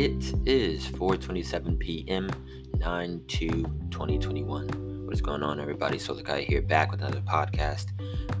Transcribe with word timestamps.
It 0.00 0.32
is 0.46 0.86
4:27 0.86 1.78
p.m. 1.78 2.30
9 2.78 3.22
to 3.28 3.48
2021. 3.90 5.04
What 5.04 5.12
is 5.12 5.20
going 5.20 5.42
on, 5.42 5.60
everybody? 5.60 5.98
So 5.98 6.14
the 6.14 6.22
guy 6.22 6.40
here 6.40 6.62
back 6.62 6.90
with 6.90 7.02
another 7.02 7.20
podcast. 7.20 7.88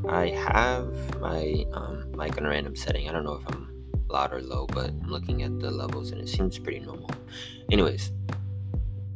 I 0.08 0.28
have 0.28 1.20
my 1.20 1.66
um, 1.74 2.12
mic 2.16 2.38
on 2.38 2.46
a 2.46 2.48
random 2.48 2.74
setting. 2.74 3.10
I 3.10 3.12
don't 3.12 3.24
know 3.24 3.34
if 3.34 3.46
I'm 3.46 3.68
loud 4.08 4.32
or 4.32 4.40
low, 4.40 4.68
but 4.68 4.88
I'm 4.88 5.10
looking 5.10 5.42
at 5.42 5.60
the 5.60 5.70
levels 5.70 6.12
and 6.12 6.22
it 6.22 6.30
seems 6.30 6.58
pretty 6.58 6.80
normal. 6.80 7.10
Anyways, 7.70 8.10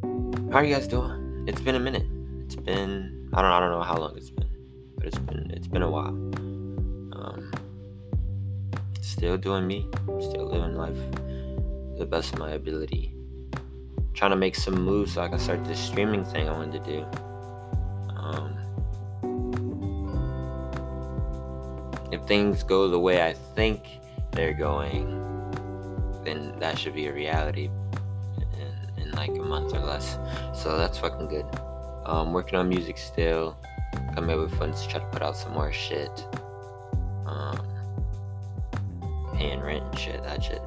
how 0.02 0.58
are 0.58 0.64
you 0.64 0.74
guys 0.74 0.86
doing? 0.86 1.46
It's 1.48 1.62
been 1.62 1.76
a 1.76 1.80
minute. 1.80 2.06
It's 2.45 2.56
been 2.56 3.30
I 3.32 3.40
don't 3.40 3.52
I 3.52 3.58
don't 3.58 3.70
know 3.70 3.80
how 3.80 3.96
long 3.96 4.18
it's 4.18 4.29
been, 4.29 4.50
but 4.98 5.06
it's 5.06 5.18
been 5.18 5.50
it's 5.50 5.66
been 5.66 5.80
a 5.80 5.90
while. 5.90 6.08
Um, 6.08 7.50
still 9.00 9.39
doing 9.39 9.67
me, 9.67 9.89
still 10.20 10.45
living 10.45 10.76
life 10.76 10.98
the 11.98 12.07
best 12.07 12.32
of 12.32 12.39
my 12.39 12.53
ability. 12.53 13.14
Trying 14.14 14.30
to 14.30 14.36
make 14.36 14.54
some 14.54 14.75
moves 14.75 15.14
so 15.14 15.22
I 15.22 15.29
can 15.29 15.39
start 15.39 15.64
this 15.64 15.79
streaming 15.79 16.25
thing 16.25 16.48
I 16.48 16.53
wanted 16.53 16.84
to 16.84 16.90
do. 16.90 17.07
Um, 18.17 18.58
if 22.12 22.22
things 22.22 22.62
go 22.62 22.89
the 22.89 22.98
way 22.98 23.22
I 23.22 23.32
think 23.32 23.86
they're 24.32 24.54
going, 24.54 25.20
then 26.25 26.58
that 26.58 26.79
should 26.79 26.94
be 26.94 27.07
a 27.07 27.12
reality 27.12 27.70
in, 28.96 29.03
in 29.03 29.12
like 29.12 29.31
a 29.31 29.42
month 29.42 29.75
or 29.75 29.81
less. 29.81 30.18
So 30.54 30.79
that's 30.79 30.98
fucking 30.98 31.29
good. 31.29 31.46
Um, 32.06 32.33
working 32.33 32.58
on 32.58 32.69
music 32.69 32.98
still. 32.98 33.56
Got 34.14 34.25
met 34.25 34.39
with 34.39 34.56
friends 34.56 34.83
to 34.83 34.89
try 34.89 35.00
to 35.00 35.06
put 35.06 35.22
out 35.22 35.36
some 35.36 35.53
more 35.53 35.72
shit. 35.72 36.27
Um, 37.27 37.58
paying 39.34 39.61
rent 39.61 39.83
and 39.84 39.98
shit. 39.98 40.22
That 40.22 40.42
shit 40.42 40.62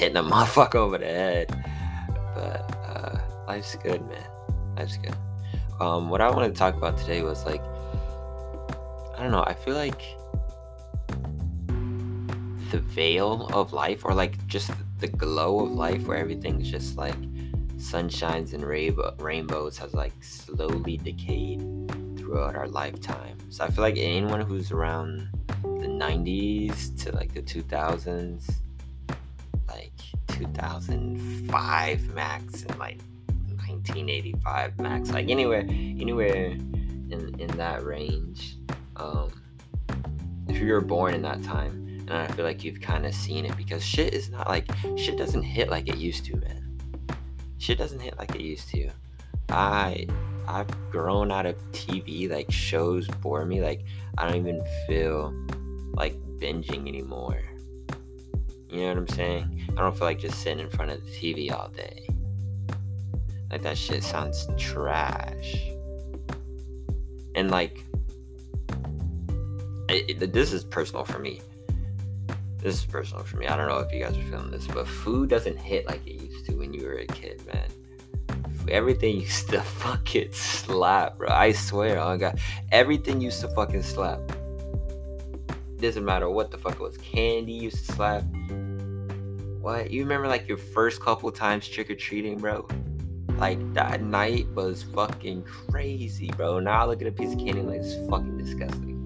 hitting 0.00 0.16
a 0.16 0.22
motherfucker 0.34 0.76
over 0.76 0.98
the 0.98 1.04
head. 1.04 1.64
But 2.34 2.74
uh, 2.88 3.18
life's 3.46 3.76
good, 3.76 4.00
man. 4.08 4.26
Life's 4.76 4.96
good. 4.96 5.14
Um, 5.78 6.08
what 6.08 6.20
I 6.20 6.30
wanted 6.30 6.54
to 6.54 6.58
talk 6.58 6.74
about 6.74 6.96
today 6.96 7.22
was 7.22 7.44
like, 7.44 7.62
I 9.16 9.22
don't 9.22 9.30
know. 9.30 9.44
I 9.46 9.54
feel 9.54 9.74
like 9.74 10.02
the 12.70 12.78
veil 12.78 13.48
of 13.52 13.72
life, 13.72 14.04
or 14.04 14.14
like 14.14 14.46
just 14.46 14.70
the 14.98 15.08
glow 15.08 15.60
of 15.66 15.72
life, 15.72 16.06
where 16.06 16.16
everything's 16.16 16.70
just 16.70 16.96
like 16.96 17.20
sunshines 17.76 18.54
and 18.54 18.64
rainbow- 18.64 19.14
rainbows, 19.18 19.76
has 19.78 19.92
like 19.92 20.12
slowly 20.22 20.96
decayed 20.96 21.60
throughout 22.16 22.56
our 22.56 22.68
lifetime. 22.68 23.36
So 23.50 23.64
I 23.64 23.70
feel 23.70 23.82
like 23.82 23.98
anyone 23.98 24.40
who's 24.40 24.70
around 24.70 25.28
the 25.62 25.88
90s 25.88 27.02
to 27.02 27.12
like 27.12 27.34
the 27.34 27.42
2000s 27.42 28.50
2005 30.40 32.14
max 32.14 32.62
and 32.62 32.78
like 32.78 33.00
1985 33.28 34.78
max. 34.78 35.10
Like 35.10 35.28
anywhere 35.28 35.64
anywhere 35.68 36.46
in 36.46 37.34
in 37.38 37.48
that 37.56 37.84
range. 37.84 38.56
Um 38.96 39.30
if 40.48 40.56
you 40.56 40.72
were 40.72 40.80
born 40.80 41.14
in 41.14 41.22
that 41.22 41.42
time 41.42 41.86
and 42.00 42.12
i 42.12 42.26
feel 42.28 42.44
like 42.44 42.64
you've 42.64 42.80
kind 42.80 43.06
of 43.06 43.14
seen 43.14 43.44
it 43.44 43.56
because 43.56 43.84
shit 43.84 44.12
is 44.12 44.30
not 44.30 44.48
like 44.48 44.68
shit 44.96 45.16
doesn't 45.16 45.44
hit 45.44 45.70
like 45.70 45.88
it 45.88 45.96
used 45.96 46.24
to 46.26 46.36
man. 46.36 46.78
Shit 47.58 47.78
doesn't 47.78 48.00
hit 48.00 48.18
like 48.18 48.34
it 48.34 48.40
used 48.40 48.68
to. 48.70 48.90
I 49.48 50.06
i've 50.48 50.90
grown 50.90 51.30
out 51.30 51.46
of 51.46 51.54
tv 51.70 52.28
like 52.28 52.50
shows 52.50 53.06
bore 53.06 53.44
me 53.44 53.60
like 53.60 53.84
i 54.18 54.26
don't 54.26 54.36
even 54.36 54.60
feel 54.86 55.32
like 55.92 56.14
binging 56.38 56.88
anymore 56.88 57.40
you 58.70 58.82
know 58.82 58.88
what 58.88 58.98
I'm 58.98 59.08
saying? 59.08 59.68
I 59.76 59.80
don't 59.80 59.96
feel 59.96 60.06
like 60.06 60.20
just 60.20 60.40
sitting 60.40 60.60
in 60.60 60.70
front 60.70 60.92
of 60.92 61.04
the 61.04 61.10
TV 61.10 61.50
all 61.52 61.68
day. 61.68 62.06
Like 63.50 63.62
that 63.62 63.76
shit 63.76 64.04
sounds 64.04 64.46
trash. 64.56 65.70
And 67.34 67.50
like, 67.50 67.84
it, 69.88 70.22
it, 70.22 70.32
this 70.32 70.52
is 70.52 70.64
personal 70.64 71.04
for 71.04 71.18
me. 71.18 71.40
This 72.58 72.76
is 72.76 72.84
personal 72.84 73.24
for 73.24 73.38
me. 73.38 73.48
I 73.48 73.56
don't 73.56 73.68
know 73.68 73.78
if 73.78 73.92
you 73.92 74.04
guys 74.04 74.16
are 74.16 74.22
feeling 74.22 74.50
this, 74.50 74.66
but 74.68 74.86
food 74.86 75.30
doesn't 75.30 75.56
hit 75.56 75.86
like 75.86 76.06
it 76.06 76.20
used 76.20 76.46
to 76.46 76.52
when 76.52 76.72
you 76.72 76.84
were 76.84 76.98
a 76.98 77.06
kid, 77.06 77.42
man. 77.46 77.68
Everything 78.68 79.20
used 79.20 79.48
to 79.48 79.60
fucking 79.82 80.32
slap, 80.32 81.18
bro. 81.18 81.28
I 81.28 81.52
swear, 81.52 81.98
oh 81.98 82.16
god, 82.16 82.38
everything 82.70 83.20
used 83.20 83.40
to 83.40 83.48
fucking 83.48 83.82
slap. 83.82 84.20
Doesn't 85.78 86.04
matter 86.04 86.28
what 86.28 86.50
the 86.50 86.58
fuck 86.58 86.74
it 86.74 86.80
was. 86.80 86.98
Candy 86.98 87.52
used 87.52 87.86
to 87.86 87.92
slap 87.92 88.24
what? 89.70 89.90
You 89.90 90.02
remember 90.02 90.26
like 90.26 90.48
your 90.48 90.56
first 90.56 91.00
couple 91.00 91.30
times 91.30 91.68
trick 91.68 91.90
or 91.90 91.94
treating, 91.94 92.38
bro? 92.38 92.66
Like 93.38 93.58
that 93.74 94.02
night 94.02 94.48
was 94.54 94.82
fucking 94.82 95.44
crazy, 95.44 96.28
bro. 96.36 96.58
Now 96.58 96.82
I 96.82 96.84
look 96.86 97.00
at 97.00 97.06
a 97.06 97.12
piece 97.12 97.32
of 97.32 97.38
candy 97.38 97.62
like 97.62 97.80
it's 97.80 97.94
fucking 98.10 98.36
disgusting. 98.36 98.96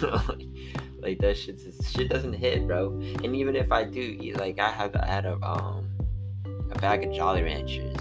like 1.00 1.18
that 1.18 1.36
shit, 1.36 1.60
shit 1.84 2.08
doesn't 2.08 2.32
hit, 2.32 2.66
bro. 2.66 2.92
And 3.22 3.36
even 3.36 3.54
if 3.56 3.70
I 3.70 3.84
do, 3.84 4.00
eat, 4.00 4.38
like 4.38 4.58
I 4.58 4.70
have, 4.70 4.96
I 4.96 5.06
had 5.06 5.26
a 5.26 5.34
um 5.42 5.90
a 6.70 6.78
bag 6.78 7.04
of 7.04 7.12
Jolly 7.12 7.42
Ranchers, 7.42 8.00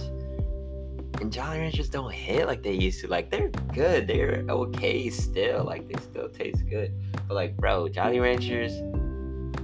and 1.19 1.31
Jolly 1.31 1.59
Ranchers 1.59 1.89
don't 1.89 2.11
hit 2.13 2.47
like 2.47 2.63
they 2.63 2.73
used 2.73 3.01
to. 3.01 3.07
Like 3.07 3.29
they're 3.29 3.49
good, 3.73 4.07
they're 4.07 4.45
okay 4.49 5.09
still. 5.09 5.65
Like 5.65 5.89
they 5.89 5.99
still 6.01 6.29
taste 6.29 6.65
good, 6.69 6.93
but 7.27 7.35
like 7.35 7.57
bro, 7.57 7.89
Jolly 7.89 8.21
Ranchers 8.21 8.81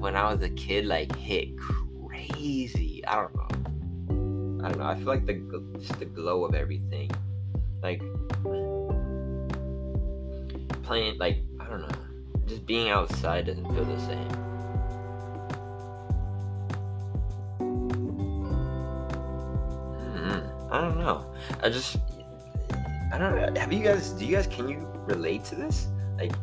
when 0.02 0.16
I 0.16 0.34
was 0.34 0.42
a 0.42 0.50
kid 0.50 0.88
like 0.88 1.16
hit 1.16 1.56
crazy. 1.58 3.06
I 3.06 3.16
don't 3.16 3.36
know. 3.36 4.66
I 4.66 4.70
don't 4.70 4.80
know. 4.80 4.86
I 4.86 4.96
feel 4.96 5.06
like 5.06 5.28
the 5.28 5.36
just 5.80 6.00
the 6.00 6.06
glow 6.06 6.44
of 6.44 6.56
everything, 6.56 7.10
like 7.84 8.02
playing, 10.82 11.20
like 11.20 11.38
I 11.60 11.66
don't 11.66 11.82
know, 11.82 11.96
just 12.48 12.66
being 12.66 12.90
outside 12.90 13.46
doesn't 13.46 13.64
feel 13.64 13.86
the 13.86 14.00
same. 14.00 14.30
Hmm, 20.18 20.74
I 20.74 20.82
don't 20.82 20.98
know. 20.98 21.32
I 21.62 21.70
just 21.70 21.98
I 23.14 23.20
don't 23.20 23.36
know. 23.36 23.60
Have 23.60 23.72
you 23.72 23.84
guys? 23.84 24.10
Do 24.10 24.26
you 24.26 24.36
guys? 24.36 24.48
Can 24.48 24.68
you 24.68 24.88
relate 25.06 25.46
to 25.46 25.56
this? 25.56 25.88
Like, 26.18 26.34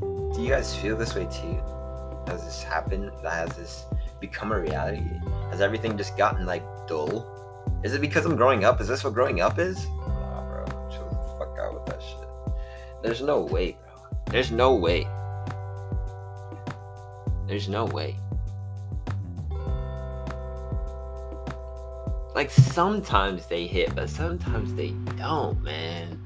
do 0.00 0.36
you 0.40 0.50
guys 0.50 0.76
feel 0.76 0.96
this 0.96 1.16
way 1.16 1.26
too? 1.26 1.60
Has 2.28 2.44
this 2.44 2.62
happened? 2.62 3.10
Has 3.24 3.56
this 3.56 3.84
become 4.20 4.52
a 4.52 4.60
reality? 4.60 5.02
Has 5.50 5.60
everything 5.60 5.96
just 5.96 6.16
gotten 6.16 6.46
like 6.46 6.62
dull? 6.86 7.26
Is 7.82 7.94
it 7.94 8.00
because 8.00 8.26
I'm 8.26 8.36
growing 8.36 8.64
up? 8.64 8.80
Is 8.80 8.88
this 8.88 9.04
what 9.04 9.14
growing 9.14 9.40
up 9.40 9.58
is? 9.58 9.86
Nah, 9.86 10.42
bro. 10.42 10.64
Chill 10.90 11.08
the 11.08 11.38
fuck 11.38 11.58
out 11.58 11.74
with 11.74 11.86
that 11.86 12.02
shit. 12.02 12.28
There's 13.02 13.22
no 13.22 13.40
way, 13.40 13.72
bro. 13.72 14.08
There's 14.30 14.50
no 14.50 14.74
way. 14.74 15.06
There's 17.46 17.68
no 17.68 17.86
way. 17.86 18.16
Like 22.34 22.50
sometimes 22.50 23.46
they 23.46 23.66
hit, 23.66 23.94
but 23.94 24.10
sometimes 24.10 24.74
they 24.74 24.90
don't, 25.16 25.60
man. 25.62 26.22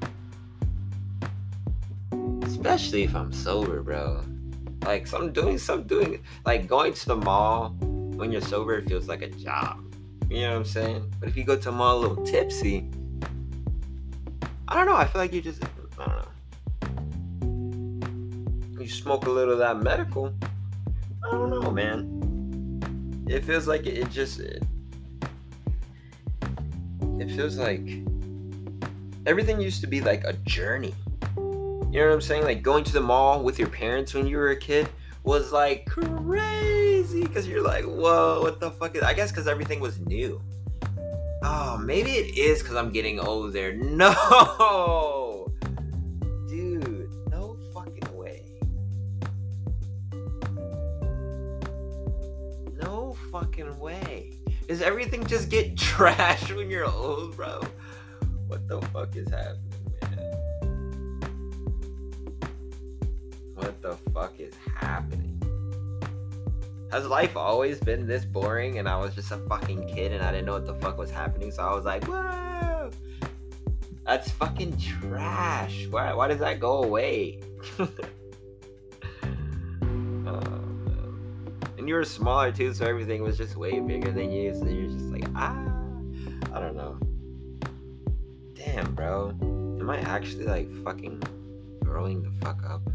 Especially 2.43 3.03
if 3.03 3.15
I'm 3.15 3.31
sober, 3.31 3.81
bro. 3.81 4.23
Like 4.85 5.07
some 5.07 5.31
doing 5.31 5.57
some 5.57 5.83
doing 5.83 6.21
like 6.45 6.67
going 6.67 6.93
to 6.93 7.05
the 7.05 7.15
mall 7.15 7.69
when 7.79 8.31
you're 8.31 8.41
sober 8.41 8.77
it 8.77 8.87
feels 8.87 9.07
like 9.07 9.21
a 9.21 9.29
job. 9.29 9.79
You 10.29 10.41
know 10.41 10.51
what 10.51 10.57
I'm 10.57 10.65
saying? 10.65 11.13
But 11.19 11.29
if 11.29 11.37
you 11.37 11.43
go 11.43 11.55
to 11.55 11.69
a 11.69 11.71
mall 11.71 11.97
a 11.97 11.99
little 11.99 12.25
tipsy, 12.25 12.89
I 14.67 14.75
don't 14.75 14.85
know. 14.85 14.95
I 14.95 15.05
feel 15.05 15.21
like 15.21 15.33
you 15.33 15.41
just 15.41 15.63
I 15.97 16.05
don't 16.05 16.15
know. 16.15 16.27
You 18.81 18.89
smoke 18.89 19.27
a 19.27 19.29
little 19.29 19.53
of 19.53 19.59
that 19.59 19.81
medical. 19.81 20.33
I 21.25 21.31
don't 21.31 21.49
know, 21.49 21.71
man. 21.71 23.23
It 23.27 23.45
feels 23.45 23.67
like 23.67 23.85
it, 23.85 23.97
it 23.97 24.11
just 24.11 24.41
it, 24.41 24.63
it 27.19 27.29
feels 27.35 27.57
like 27.57 28.03
everything 29.25 29.61
used 29.61 29.79
to 29.81 29.87
be 29.87 30.01
like 30.01 30.23
a 30.25 30.33
journey. 30.33 30.93
You 31.93 31.99
know 31.99 32.07
what 32.07 32.13
I'm 32.15 32.21
saying? 32.21 32.43
Like 32.43 32.63
going 32.63 32.83
to 32.85 32.91
the 32.91 33.01
mall 33.01 33.43
with 33.43 33.59
your 33.59 33.67
parents 33.69 34.15
when 34.15 34.25
you 34.25 34.37
were 34.37 34.49
a 34.49 34.55
kid 34.55 34.89
was 35.23 35.51
like 35.51 35.85
crazy 35.85 37.21
because 37.21 37.47
you're 37.47 37.61
like, 37.61 37.85
whoa, 37.85 38.41
what 38.41 38.59
the 38.59 38.71
fuck 38.71 38.95
is? 38.95 39.03
I 39.03 39.13
guess 39.13 39.29
because 39.29 39.47
everything 39.47 39.79
was 39.79 39.99
new. 39.99 40.41
Oh, 41.43 41.77
maybe 41.77 42.13
it 42.13 42.35
is 42.35 42.63
because 42.63 42.77
I'm 42.77 42.89
getting 42.89 43.19
older. 43.19 43.73
No, 43.79 45.51
dude, 46.49 47.11
no 47.29 47.59
fucking 47.75 48.17
way. 48.17 48.43
No 52.81 53.15
fucking 53.31 53.77
way. 53.77 54.39
Does 54.67 54.81
everything 54.81 55.27
just 55.27 55.47
get 55.51 55.77
trash 55.77 56.51
when 56.51 56.71
you're 56.71 56.89
old, 56.89 57.35
bro? 57.35 57.61
What 58.47 58.67
the 58.67 58.81
fuck 58.81 59.15
is 59.15 59.29
happening? 59.29 59.72
What 63.63 63.81
the 63.81 63.95
fuck 64.11 64.39
is 64.39 64.53
happening? 64.75 65.33
has 66.93 67.07
life 67.07 67.35
always 67.35 67.79
been 67.79 68.05
this 68.05 68.23
boring 68.23 68.77
and 68.77 68.87
I 68.87 68.95
was 68.99 69.15
just 69.15 69.31
a 69.31 69.37
fucking 69.49 69.87
kid 69.87 70.11
and 70.11 70.23
I 70.23 70.31
didn't 70.31 70.45
know 70.45 70.53
what 70.53 70.67
the 70.67 70.75
fuck 70.75 70.99
was 70.99 71.09
happening? 71.09 71.51
So 71.51 71.63
I 71.63 71.73
was 71.73 71.85
like, 71.85 72.05
whoa, 72.05 72.91
that's 74.05 74.29
fucking 74.29 74.77
trash. 74.77 75.87
Why, 75.89 76.13
why 76.13 76.27
does 76.27 76.37
that 76.37 76.59
go 76.59 76.83
away? 76.83 77.41
and 77.79 77.89
you 81.87 81.95
were 81.95 82.05
smaller 82.05 82.51
too, 82.51 82.75
so 82.75 82.85
everything 82.85 83.23
was 83.23 83.39
just 83.39 83.55
way 83.55 83.79
bigger 83.79 84.11
than 84.11 84.31
you. 84.31 84.53
So 84.53 84.67
you're 84.67 84.91
just 84.91 85.05
like, 85.05 85.25
ah, 85.35 85.65
I 86.53 86.59
don't 86.59 86.75
know. 86.75 86.99
Damn, 88.53 88.93
bro. 88.93 89.29
Am 89.41 89.89
I 89.89 89.97
actually 89.97 90.45
like 90.45 90.69
fucking 90.83 91.23
growing 91.83 92.21
the 92.21 92.29
fuck 92.45 92.63
up? 92.69 92.87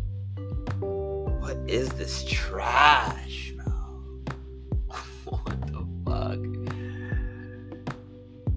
What 1.48 1.58
is 1.66 1.88
this 1.92 2.24
trash, 2.28 3.54
bro? 3.56 3.72
what 5.24 5.60
the 5.62 5.86
fuck? 6.04 6.38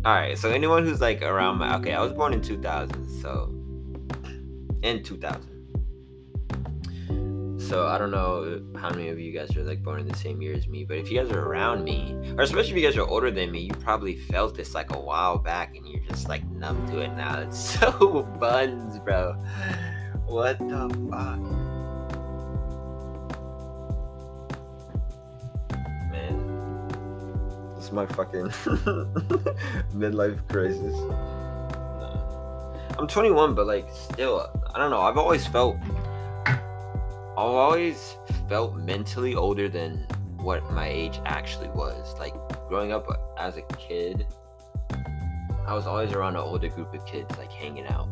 Alright, 0.06 0.38
so 0.38 0.50
anyone 0.50 0.86
who's 0.86 1.00
like 1.00 1.22
around 1.22 1.60
my 1.60 1.78
okay, 1.78 1.94
I 1.94 2.02
was 2.02 2.12
born 2.12 2.34
in 2.34 2.42
2000, 2.42 3.22
so 3.22 3.56
in 4.84 5.02
2000. 5.04 5.42
So 7.62 7.88
I 7.88 7.98
don't 7.98 8.12
know 8.12 8.62
how 8.78 8.90
many 8.90 9.08
of 9.08 9.18
you 9.18 9.32
guys 9.32 9.56
are 9.56 9.64
like 9.64 9.82
born 9.82 10.02
in 10.02 10.08
the 10.10 10.18
same 10.18 10.42
year 10.42 10.54
as 10.54 10.68
me, 10.68 10.84
but 10.84 10.98
if 10.98 11.10
you 11.10 11.24
guys 11.24 11.32
are 11.32 11.48
around 11.48 11.86
me, 11.86 12.14
or 12.38 12.44
especially 12.44 12.72
if 12.72 12.78
you 12.78 12.84
guys 12.86 12.98
are 12.98 13.08
older 13.08 13.32
than 13.32 13.54
me, 13.54 13.62
you 13.62 13.74
probably 13.76 14.18
felt 14.18 14.54
this 14.54 14.76
like 14.76 14.94
a 14.94 15.00
while 15.00 15.38
back 15.38 15.78
and 15.78 15.88
you're 15.88 16.04
just 16.10 16.28
like 16.28 16.46
numb 16.50 16.86
to 16.88 17.00
it 17.00 17.14
now. 17.14 17.40
It's 17.40 17.58
so 17.80 18.24
buns, 18.38 19.00
bro. 19.00 19.36
What 20.26 20.60
the 20.60 20.90
fuck? 21.10 21.71
Is 27.92 27.96
my 27.96 28.06
fucking 28.06 28.46
midlife 29.96 30.48
crisis. 30.48 30.96
I'm 32.98 33.08
21, 33.08 33.56
but 33.56 33.68
like 33.68 33.88
still, 33.92 34.50
I 34.74 34.78
don't 34.78 34.92
know. 34.92 35.02
I've 35.02 35.18
always 35.18 35.46
felt 35.48 35.78
I've 36.46 36.60
always 37.38 38.16
felt 38.48 38.76
mentally 38.78 39.36
older 39.36 39.70
than 39.70 40.06
what 40.38 40.72
my 40.72 40.88
age 40.88 41.20
actually 41.26 41.70
was. 41.70 42.18
Like 42.20 42.34
growing 42.68 42.92
up 42.92 43.08
as 43.38 43.58
a 43.58 43.62
kid, 43.78 44.26
I 45.66 45.74
was 45.74 45.86
always 45.88 46.12
around 46.12 46.36
an 46.36 46.42
older 46.42 46.70
group 46.70 46.94
of 46.94 47.06
kids, 47.06 47.36
like 47.38 47.52
hanging 47.52 47.88
out. 47.88 48.08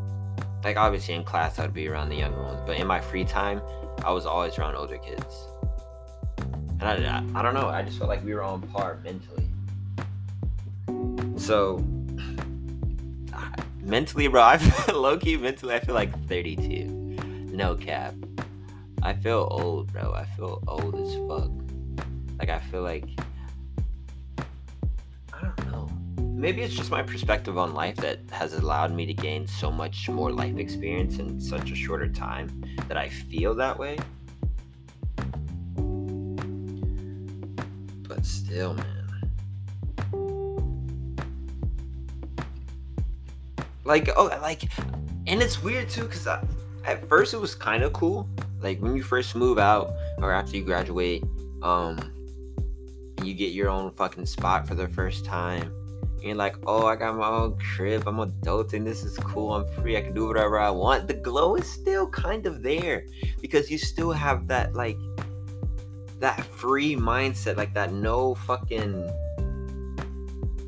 Like 0.64 0.78
obviously 0.78 1.14
in 1.14 1.24
class, 1.24 1.60
I'd 1.60 1.74
be 1.74 1.88
around 1.88 2.10
the 2.10 2.16
younger 2.16 2.42
ones, 2.42 2.62
but 2.66 2.78
in 2.78 2.88
my 2.88 3.00
free 3.00 3.26
time, 3.26 3.62
I 4.04 4.12
was 4.12 4.26
always 4.26 4.58
around 4.58 4.76
older 4.76 4.98
kids. 4.98 5.48
And 6.82 6.84
I, 6.84 6.96
I, 6.96 7.40
I 7.40 7.42
don't 7.42 7.54
know, 7.54 7.68
I 7.68 7.82
just 7.82 7.98
felt 7.98 8.10
like 8.10 8.24
we 8.24 8.34
were 8.34 8.42
on 8.42 8.62
par 8.62 9.00
mentally. 9.04 9.50
So 11.50 11.78
mentally, 13.82 14.28
bro, 14.28 14.44
I 14.44 14.60
feel 14.60 14.96
low 15.02 15.18
key 15.18 15.36
mentally, 15.36 15.74
I 15.74 15.80
feel 15.80 15.96
like 15.96 16.14
32. 16.28 16.86
No 17.52 17.74
cap. 17.74 18.14
I 19.02 19.16
feel 19.16 19.48
old, 19.50 19.92
bro. 19.92 20.14
I 20.14 20.26
feel 20.26 20.62
old 20.68 20.94
as 20.94 21.16
fuck. 21.28 21.50
Like 22.38 22.50
I 22.50 22.60
feel 22.60 22.84
like 22.84 23.06
I 25.34 25.42
don't 25.42 25.72
know. 25.72 25.90
Maybe 26.22 26.62
it's 26.62 26.76
just 26.76 26.92
my 26.92 27.02
perspective 27.02 27.58
on 27.58 27.74
life 27.74 27.96
that 27.96 28.20
has 28.30 28.54
allowed 28.54 28.94
me 28.94 29.08
to 29.08 29.14
gain 29.16 29.48
so 29.48 29.72
much 29.72 30.08
more 30.08 30.32
life 30.32 30.58
experience 30.58 31.18
in 31.18 31.42
such 31.42 31.72
a 31.72 31.76
shorter 31.76 32.10
time 32.10 32.64
that 32.88 32.96
I 32.96 33.10
feel 33.10 33.56
that 33.56 33.80
way. 33.80 33.98
But 38.08 38.24
still, 38.24 38.76
man. 38.76 38.99
Like, 43.90 44.10
oh, 44.16 44.28
like, 44.42 44.64
and 45.28 45.42
it's 45.42 45.62
weird 45.62 45.90
too, 45.90 46.04
because 46.04 46.28
at 46.28 47.10
first 47.10 47.34
it 47.34 47.42
was 47.42 47.56
kind 47.56 47.84
of 47.84 47.92
cool. 47.92 48.30
Like 48.62 48.80
when 48.82 48.96
you 48.96 49.04
first 49.04 49.36
move 49.36 49.58
out 49.58 49.92
or 50.20 50.32
after 50.32 50.56
you 50.58 50.64
graduate 50.64 51.24
um 51.62 52.00
you 53.24 53.34
get 53.34 53.52
your 53.52 53.70
own 53.70 53.92
fucking 53.92 54.26
spot 54.26 54.68
for 54.68 54.76
the 54.76 54.88
first 54.88 55.26
time 55.26 55.74
you're 56.22 56.36
like 56.36 56.56
oh 56.68 56.86
i 56.86 56.96
got 56.96 57.16
my 57.16 57.28
own 57.28 57.58
crib 57.58 58.08
i'm 58.08 58.18
adulting 58.18 58.84
this 58.84 59.04
is 59.04 59.18
cool 59.18 59.54
i'm 59.54 59.66
free 59.82 59.98
i 59.98 60.02
can 60.02 60.14
do 60.14 60.28
whatever 60.28 60.60
i 60.60 60.70
want. 60.70 61.08
The 61.08 61.14
glow 61.14 61.56
is 61.56 61.70
still 61.70 62.10
kind 62.10 62.46
of 62.46 62.62
there 62.62 63.06
because 63.42 63.70
you 63.70 63.78
still 63.78 64.12
have 64.12 64.48
that 64.48 64.74
like 64.74 64.98
that 66.20 66.44
free 66.46 66.96
mindset 66.96 67.56
like 67.56 67.74
that 67.74 67.94
no 67.94 68.36
fucking 68.36 69.10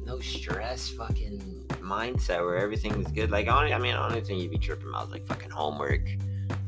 no 0.06 0.20
stress 0.20 0.90
fucking 0.90 1.51
mindset 1.92 2.40
where 2.46 2.58
everything 2.58 2.94
is 3.02 3.12
good 3.12 3.30
like 3.32 3.48
I 3.48 3.78
mean 3.78 3.94
the 3.94 4.04
only 4.04 4.22
thing 4.22 4.38
you'd 4.40 4.52
be 4.52 4.58
tripping 4.58 4.90
about 4.90 5.08
is 5.08 5.12
like 5.12 5.26
fucking 5.26 5.50
homework 5.50 6.06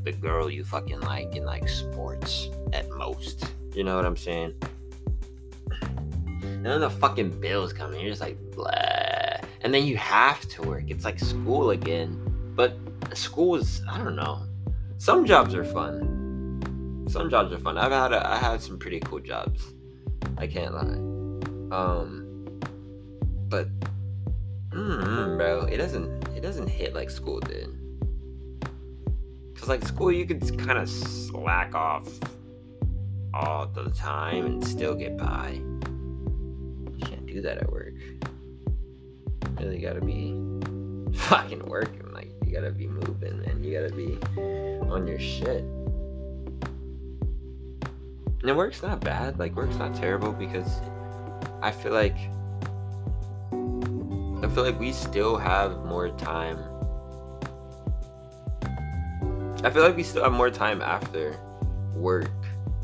the 0.04 0.12
girl 0.12 0.50
you 0.50 0.64
fucking 0.64 1.00
like 1.02 1.36
in 1.36 1.46
like 1.46 1.68
sports 1.68 2.50
at 2.74 2.90
most. 2.92 3.46
You 3.74 3.84
know 3.84 3.96
what 3.96 4.06
I'm 4.06 4.18
saying? 4.18 4.54
And 5.82 6.66
then 6.66 6.82
the 6.82 6.90
fucking 6.90 7.40
bills 7.42 7.74
come 7.74 7.94
in. 7.94 8.02
You're 8.02 8.10
just 8.10 8.22
like 8.22 8.38
blah. 8.52 8.70
And 9.62 9.74
then 9.74 9.86
you 9.86 9.98
have 9.98 10.42
to 10.50 10.62
work. 10.64 10.86
It's 10.88 11.06
like 11.06 11.20
school 11.20 11.72
again. 11.72 12.20
But 12.56 12.78
school 13.14 13.56
is 13.56 13.82
I 13.90 13.98
don't 13.98 14.16
know. 14.16 14.44
Some 14.98 15.26
jobs 15.26 15.56
are 15.56 15.64
fun. 15.64 17.06
Some 17.10 17.30
jobs 17.30 17.54
are 17.54 17.60
fun. 17.60 17.78
I've 17.78 17.92
had 17.92 18.14
a, 18.14 18.28
I 18.28 18.38
had 18.38 18.62
some 18.62 18.78
pretty 18.78 19.00
cool 19.00 19.20
jobs. 19.20 19.74
I 20.38 20.48
can't 20.48 20.74
lie. 20.74 21.78
Um 21.78 22.20
but 23.48 23.68
mm, 24.74 25.38
bro, 25.38 25.62
it 25.66 25.78
doesn't 25.78 26.28
it 26.36 26.42
doesn't 26.42 26.68
hit 26.68 26.94
like 26.94 27.10
school 27.10 27.40
did. 27.40 27.70
Cause 29.56 29.70
like 29.70 29.86
school, 29.86 30.12
you 30.12 30.26
could 30.26 30.42
kind 30.60 30.78
of 30.78 30.90
slack 30.90 31.74
off 31.74 32.08
all 33.34 33.66
the 33.68 33.90
time 33.92 34.46
and 34.46 34.68
still 34.68 34.94
get 34.94 35.18
by. 35.18 35.52
You 35.52 36.98
can't 37.02 37.26
do 37.26 37.42
that 37.42 37.60
at 37.60 37.72
work. 37.72 37.94
You 37.98 39.56
really 39.60 39.80
gotta 39.80 40.02
be 40.02 40.34
fucking 41.14 41.66
working. 41.66 42.12
Like 42.12 42.32
you 42.46 42.52
gotta 42.52 42.72
be 42.72 42.88
moving 42.88 43.42
and 43.46 43.66
you 43.66 43.80
gotta 43.80 43.94
be 43.94 44.18
on 44.90 45.08
your 45.08 45.20
shit. 45.20 45.64
And 48.44 48.58
work's 48.58 48.84
not 48.84 49.00
bad. 49.00 49.40
Like 49.40 49.56
work's 49.56 49.78
not 49.78 49.96
terrible 49.96 50.34
because 50.34 50.82
I 51.62 51.72
feel 51.72 51.94
like 51.94 52.18
feel 54.54 54.64
like 54.64 54.80
we 54.80 54.92
still 54.92 55.36
have 55.36 55.84
more 55.86 56.10
time 56.10 56.60
I 59.64 59.70
feel 59.70 59.84
like 59.84 59.96
we 59.96 60.04
still 60.04 60.24
have 60.24 60.34
more 60.34 60.50
time 60.50 60.82
after 60.82 61.40
work 61.96 62.30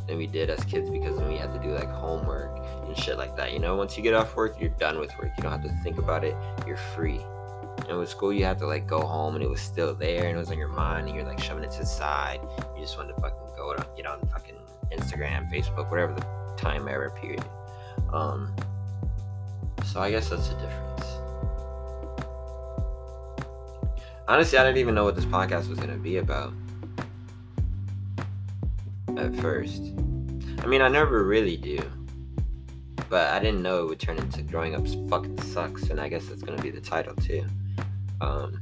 than 0.07 0.17
we 0.17 0.27
did 0.27 0.49
as 0.49 0.63
kids 0.63 0.89
because 0.89 1.19
we 1.21 1.35
had 1.35 1.53
to 1.53 1.59
do 1.59 1.71
like 1.71 1.89
homework 1.89 2.65
and 2.85 2.97
shit 2.97 3.17
like 3.17 3.35
that. 3.35 3.51
You 3.51 3.59
know, 3.59 3.75
once 3.75 3.97
you 3.97 4.03
get 4.03 4.13
off 4.13 4.33
work, 4.37 4.55
you're 4.61 4.69
done 4.69 4.97
with 4.97 5.11
work. 5.19 5.31
You 5.35 5.43
don't 5.43 5.51
have 5.51 5.63
to 5.63 5.83
think 5.83 5.97
about 5.97 6.23
it. 6.23 6.35
You're 6.65 6.77
free. 6.77 7.19
And 7.89 7.99
with 7.99 8.07
school, 8.09 8.31
you 8.31 8.45
had 8.45 8.59
to 8.59 8.65
like 8.65 8.87
go 8.87 9.01
home 9.01 9.35
and 9.35 9.43
it 9.43 9.49
was 9.49 9.59
still 9.59 9.93
there 9.93 10.27
and 10.27 10.37
it 10.37 10.39
was 10.39 10.51
on 10.51 10.57
your 10.57 10.69
mind 10.69 11.07
and 11.07 11.15
you're 11.17 11.25
like 11.25 11.39
shoving 11.39 11.65
it 11.65 11.71
to 11.71 11.79
the 11.79 11.85
side. 11.85 12.39
You 12.75 12.81
just 12.81 12.97
wanted 12.97 13.13
to 13.15 13.21
fucking 13.21 13.55
go 13.57 13.75
to 13.75 13.85
get 13.97 14.05
on 14.05 14.25
fucking 14.27 14.55
Instagram, 14.93 15.51
Facebook, 15.51 15.91
whatever 15.91 16.13
the 16.13 16.25
time 16.55 16.87
era 16.87 17.11
period. 17.11 17.43
Um, 18.13 18.55
so 19.83 19.99
I 19.99 20.11
guess 20.11 20.29
that's 20.29 20.47
the 20.47 20.55
difference. 20.55 20.88
Honestly, 24.29 24.59
I 24.59 24.63
didn't 24.63 24.77
even 24.77 24.93
know 24.93 25.03
what 25.03 25.15
this 25.15 25.25
podcast 25.25 25.69
was 25.69 25.79
gonna 25.79 25.97
be 25.97 26.17
about 26.17 26.53
at 29.17 29.33
first. 29.37 29.81
I 30.59 30.67
mean, 30.67 30.83
I 30.83 30.87
never 30.87 31.23
really 31.23 31.57
do. 31.57 31.79
But 33.09 33.29
I 33.29 33.39
didn't 33.39 33.63
know 33.63 33.81
it 33.81 33.87
would 33.87 33.99
turn 33.99 34.19
into 34.19 34.43
growing 34.43 34.75
up 34.75 34.87
fucking 35.09 35.41
sucks, 35.41 35.89
and 35.89 35.99
I 35.99 36.09
guess 36.09 36.27
that's 36.27 36.43
gonna 36.43 36.61
be 36.61 36.69
the 36.69 36.79
title 36.79 37.15
too. 37.15 37.43
Um, 38.21 38.61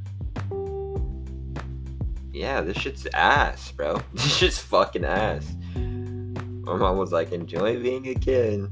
yeah, 2.31 2.61
this 2.61 2.77
shit's 2.77 3.05
ass, 3.13 3.69
bro. 3.73 4.01
This 4.13 4.37
shit's 4.37 4.59
fucking 4.59 5.03
ass. 5.03 5.53
My 5.75 6.77
mom 6.77 6.95
was 6.95 7.11
like, 7.11 7.33
enjoy 7.33 7.77
being 7.83 8.07
a 8.07 8.15
kid. 8.15 8.69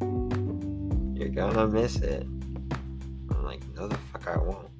You're 0.00 1.28
gonna 1.28 1.68
miss 1.68 1.94
it. 2.00 2.24
I'm 2.24 3.44
like, 3.44 3.60
no, 3.76 3.86
the 3.86 3.98
fuck 4.12 4.26
I 4.26 4.38
won't. 4.38 4.71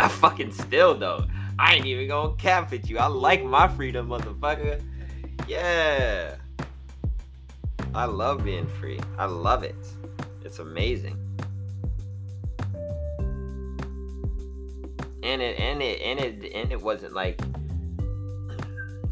I 0.00 0.08
fucking 0.08 0.52
still 0.52 0.94
though. 0.96 1.26
I 1.58 1.74
ain't 1.74 1.84
even 1.84 2.08
gonna 2.08 2.34
cap 2.36 2.72
at 2.72 2.88
you. 2.88 2.98
I 2.98 3.06
like 3.06 3.44
my 3.44 3.68
freedom, 3.68 4.08
motherfucker. 4.08 4.82
Yeah. 5.46 6.36
I 7.94 8.06
love 8.06 8.42
being 8.42 8.66
free. 8.66 8.98
I 9.18 9.26
love 9.26 9.62
it. 9.62 9.76
It's 10.42 10.58
amazing. 10.58 11.18
And 15.22 15.42
it 15.42 15.60
and 15.60 15.82
it 15.82 16.00
and 16.00 16.18
it 16.18 16.52
and 16.54 16.72
it 16.72 16.80
wasn't 16.80 17.12
like 17.12 17.38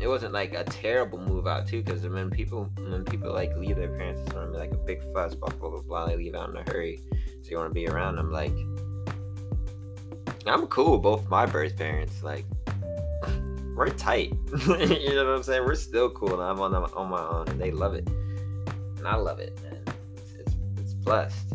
it 0.01 0.09
wasn't 0.09 0.33
like 0.33 0.55
a 0.55 0.65
terrible 0.65 1.19
move 1.19 1.47
out 1.47 1.67
too, 1.67 1.83
because 1.83 2.07
when 2.07 2.31
people 2.31 2.71
when 2.79 3.05
people 3.05 3.31
like 3.31 3.55
leave 3.59 3.77
their 3.77 3.89
parents, 3.89 4.23
it's 4.23 4.33
gonna 4.33 4.51
be 4.51 4.57
like 4.57 4.73
a 4.73 4.79
big 4.79 5.03
fuss, 5.13 5.35
blah 5.35 5.51
blah 5.51 5.69
blah 5.69 5.83
blah. 5.83 6.07
They 6.07 6.17
leave 6.17 6.35
out 6.35 6.49
in 6.49 6.57
a 6.57 6.63
hurry, 6.71 7.03
so 7.43 7.51
you 7.51 7.59
want 7.59 7.69
to 7.69 7.75
be 7.75 7.89
around 7.89 8.17
them. 8.17 8.33
Like, 8.33 8.55
I'm 10.51 10.67
cool 10.67 10.93
with 10.93 11.03
both 11.03 11.29
my 11.29 11.47
birth 11.47 11.77
parents. 11.77 12.23
Like, 12.23 12.45
we're 13.75 13.91
tight. 13.91 14.33
you 14.53 15.15
know 15.15 15.25
what 15.25 15.37
I'm 15.37 15.43
saying? 15.43 15.65
We're 15.65 15.75
still 15.75 16.11
cool, 16.11 16.35
and 16.35 16.43
I'm 16.43 16.61
on 16.61 16.75
on 16.75 17.09
my 17.09 17.23
own, 17.23 17.49
and 17.49 17.61
they 17.61 17.71
love 17.71 17.95
it, 17.95 18.09
and 18.99 19.07
I 19.07 19.15
love 19.15 19.39
it, 19.39 19.57
man. 19.63 19.83
It's 20.17 20.33
it's, 20.35 20.57
it's 20.79 20.93
blessed. 20.95 21.55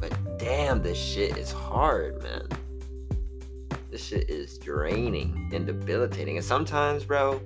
But 0.00 0.12
damn, 0.38 0.82
this 0.82 0.98
shit 0.98 1.36
is 1.36 1.52
hard, 1.52 2.20
man. 2.22 2.48
This 3.92 4.04
shit 4.04 4.28
is 4.28 4.58
draining 4.58 5.50
and 5.52 5.66
debilitating. 5.66 6.36
And 6.36 6.44
sometimes, 6.44 7.04
bro, 7.04 7.40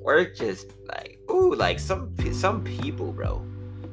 work 0.00 0.36
just 0.36 0.72
like 0.86 1.18
ooh, 1.30 1.54
like 1.54 1.80
some 1.80 2.14
some 2.32 2.62
people, 2.62 3.12
bro. 3.12 3.44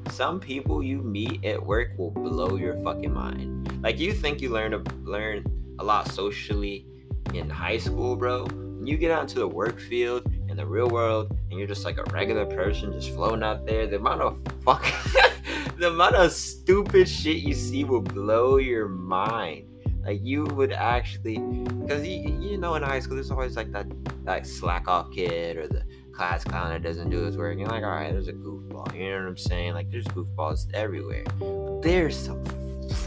Some 0.10 0.40
people 0.40 0.84
you 0.84 1.02
meet 1.02 1.44
at 1.44 1.66
work 1.66 1.98
will 1.98 2.12
blow 2.12 2.56
your 2.58 2.78
fucking 2.84 3.14
mind. 3.14 3.82
Like 3.82 4.00
you 4.00 4.14
think 4.14 4.42
you 4.42 4.50
learn 4.50 4.72
to 4.72 4.80
learn 5.04 5.44
a 5.80 5.84
lot 5.84 6.12
socially 6.12 6.86
in 7.34 7.50
high 7.50 7.78
school, 7.78 8.16
bro. 8.16 8.46
When 8.46 8.88
you 8.88 8.98
get 8.98 9.12
out 9.12 9.24
into 9.24 9.40
the 9.40 9.48
work 9.48 9.80
field 9.80 10.32
in 10.48 10.58
the 10.58 10.66
real 10.66 10.90
world 10.90 11.36
and 11.50 11.60
you're 11.60 11.68
just 11.68 11.86
like 11.86 11.98
a 11.98 12.04
regular 12.12 12.46
person 12.46 12.94
just 12.94 13.14
floating 13.14 13.44
out 13.44 13.66
there, 13.66 13.88
the 13.88 13.98
amount 13.98 14.22
of 14.22 14.40
fuck 14.64 14.84
the 15.78 15.88
amount 15.88 16.16
of 16.16 16.32
stupid 16.32 17.08
shit 17.08 17.38
you 17.38 17.54
see 17.54 17.84
will 17.84 18.02
blow 18.02 18.58
your 18.58 18.88
mind. 18.88 19.68
Like 20.04 20.20
you 20.24 20.46
would 20.46 20.72
actually, 20.72 21.38
because 21.38 22.08
you, 22.08 22.38
you 22.40 22.58
know 22.58 22.76
in 22.76 22.84
high 22.84 23.00
school 23.00 23.16
there's 23.16 23.32
always 23.32 23.58
like 23.58 23.72
that 23.74 23.88
that 24.24 24.48
slack 24.48 24.88
off 24.88 25.12
kid 25.12 25.58
or 25.58 25.68
the 25.68 25.84
class 26.18 26.44
clown 26.44 26.70
that 26.70 26.82
doesn't 26.82 27.10
do 27.10 27.20
his 27.24 27.38
work. 27.38 27.58
You're 27.58 27.68
like, 27.68 27.84
all 27.84 27.92
right, 27.92 28.12
there's 28.12 28.28
a 28.28 28.34
goofball. 28.34 28.94
You 28.96 29.12
know 29.12 29.20
what 29.20 29.28
I'm 29.28 29.38
saying? 29.38 29.74
Like, 29.74 29.92
there's 29.92 30.06
goofballs 30.06 30.66
everywhere. 30.74 31.24
But 31.40 31.84
there's 31.84 32.18
some, 32.18 32.44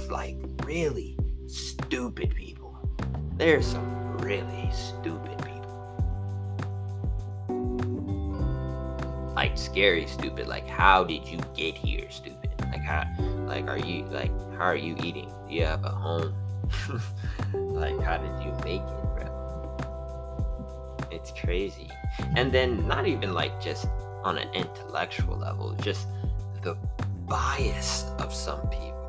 like, 0.08 0.36
really 0.64 1.18
stupid 1.46 2.34
people. 2.34 2.59
There's 3.40 3.66
some 3.66 4.18
really 4.18 4.70
stupid 4.70 5.38
people. 5.38 5.94
Like, 9.34 9.56
scary 9.56 10.06
stupid. 10.08 10.46
Like, 10.46 10.68
how 10.68 11.04
did 11.04 11.26
you 11.26 11.38
get 11.54 11.74
here, 11.74 12.04
stupid? 12.10 12.50
Like, 12.70 12.82
how, 12.82 13.06
like, 13.46 13.66
are 13.66 13.78
you, 13.78 14.04
like, 14.04 14.30
how 14.58 14.64
are 14.64 14.76
you 14.76 14.94
eating? 15.02 15.32
Do 15.48 15.54
you 15.54 15.64
have 15.64 15.86
a 15.86 15.88
home? 15.88 16.34
like, 17.54 17.98
how 18.02 18.18
did 18.18 18.44
you 18.44 18.52
make 18.62 18.82
it? 18.82 19.04
bro? 19.16 19.24
It's 21.10 21.32
crazy. 21.32 21.88
And 22.36 22.52
then 22.52 22.86
not 22.86 23.06
even 23.06 23.32
like 23.32 23.58
just 23.58 23.86
on 24.22 24.36
an 24.36 24.52
intellectual 24.52 25.38
level, 25.38 25.74
just 25.80 26.08
the 26.60 26.74
bias 27.26 28.04
of 28.18 28.34
some 28.34 28.68
people 28.68 28.99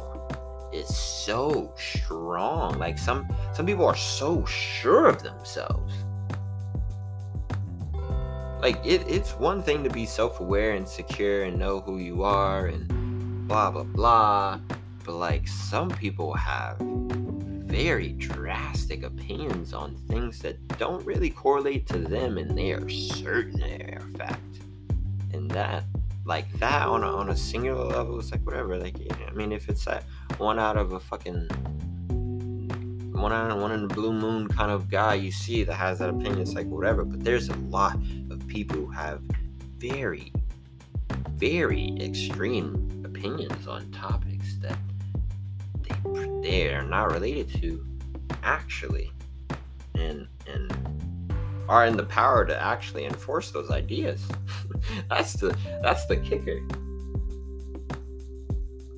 is 0.74 0.96
so 0.96 1.74
strong. 1.78 2.78
Like 2.80 2.98
some 2.98 3.28
some 3.54 3.66
people 3.66 3.86
are 3.86 3.96
so 3.96 4.46
sure 4.46 5.08
of 5.08 5.22
themselves. 5.24 5.94
Like 8.62 8.86
it, 8.86 9.04
it's 9.08 9.32
one 9.34 9.63
thing 9.63 9.84
to 9.84 9.90
be 9.90 10.06
self-aware 10.06 10.74
and 10.74 10.88
secure 10.88 11.46
and 11.46 11.58
know 11.58 11.80
who 11.80 11.98
you 11.98 12.24
are 12.24 12.68
and 12.68 13.48
blah 13.48 13.72
blah 13.72 13.84
blah. 13.84 14.60
But 15.04 15.13
like 15.13 15.48
some 15.48 15.90
people 15.90 16.34
have 16.34 16.78
very 17.72 18.10
drastic 18.13 19.04
opinions 19.04 19.74
on 19.74 19.96
things 20.10 20.40
that 20.40 20.56
don't 20.78 21.06
really 21.06 21.30
correlate 21.30 21.88
to 21.88 21.98
them 21.98 22.38
and 22.38 22.56
they 22.58 22.74
are 22.74 22.90
certain 22.90 23.60
they 23.60 23.98
are 23.98 24.06
fact. 24.18 24.60
And 25.34 25.50
that, 25.51 25.86
like 26.25 26.51
that 26.60 26.88
on 26.88 27.04
a, 27.04 27.08
on 27.08 27.30
a 27.30 27.38
singular 27.38 27.84
level, 27.86 28.20
it's 28.20 28.32
like 28.32 28.46
whatever. 28.46 28.78
Like, 28.78 28.96
I 29.28 29.32
mean, 29.32 29.51
if 29.51 29.70
it's 29.70 29.86
that 29.86 30.04
one 30.38 30.60
out 30.60 30.78
of 30.78 30.94
a 30.94 31.00
fucking 31.00 31.48
one 33.12 33.32
out 33.32 33.51
of 33.51 33.60
one 33.60 33.72
in 33.72 33.88
the 33.88 33.94
blue 33.94 34.13
moon 34.13 34.48
kind 34.48 34.72
of 34.72 34.90
guy 34.90 35.13
you 35.13 35.32
see 35.32 35.63
that 35.63 35.75
has 35.75 36.00
that 36.00 36.10
opinion, 36.10 36.40
it's 36.40 36.54
like 36.54 36.68
whatever. 36.68 37.06
But 37.06 37.24
there's 37.24 37.50
a 37.50 37.56
lot 37.56 37.96
of 38.30 38.46
people 38.48 38.78
who 38.78 38.90
have 38.92 39.22
very, 39.78 40.34
very 41.32 41.96
extreme 42.00 43.04
opinions 43.06 43.68
on 43.68 43.92
topics 43.92 44.58
that 44.58 44.78
they 46.42 46.74
are 46.74 46.84
not 46.84 47.12
related 47.12 47.62
to 47.62 47.86
actually 48.44 49.12
and 49.96 50.28
and 50.48 51.11
are 51.72 51.86
in 51.86 51.96
the 51.96 52.04
power 52.04 52.44
to 52.46 52.62
actually 52.62 53.06
enforce 53.06 53.50
those 53.50 53.72
ideas. 53.72 54.22
That's 55.10 55.32
the 55.34 55.58
that's 55.82 56.06
the 56.06 56.18
kicker. 56.18 56.60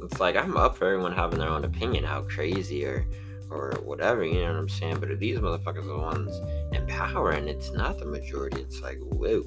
It's 0.04 0.20
like 0.20 0.36
i'm 0.36 0.58
up 0.58 0.76
for 0.76 0.88
everyone 0.88 1.14
having 1.14 1.38
their 1.38 1.50
own 1.50 1.66
opinion 1.66 2.04
how 2.04 2.24
crazy 2.24 2.84
or 2.84 3.06
or 3.52 3.74
whatever 3.84 4.26
you 4.26 4.42
know 4.42 4.54
what 4.54 4.60
i'm 4.60 4.70
saying? 4.70 4.98
But 5.00 5.12
if 5.12 5.20
these 5.20 5.38
motherfuckers 5.38 5.84
are 5.84 5.88
the 5.88 5.98
ones 5.98 6.42
in 6.74 6.88
power 6.88 7.32
and 7.32 7.48
it's 7.48 7.72
not 7.74 8.00
the 8.00 8.06
majority 8.06 8.62
it's 8.62 8.82
like 8.82 8.98
whoa. 9.02 9.44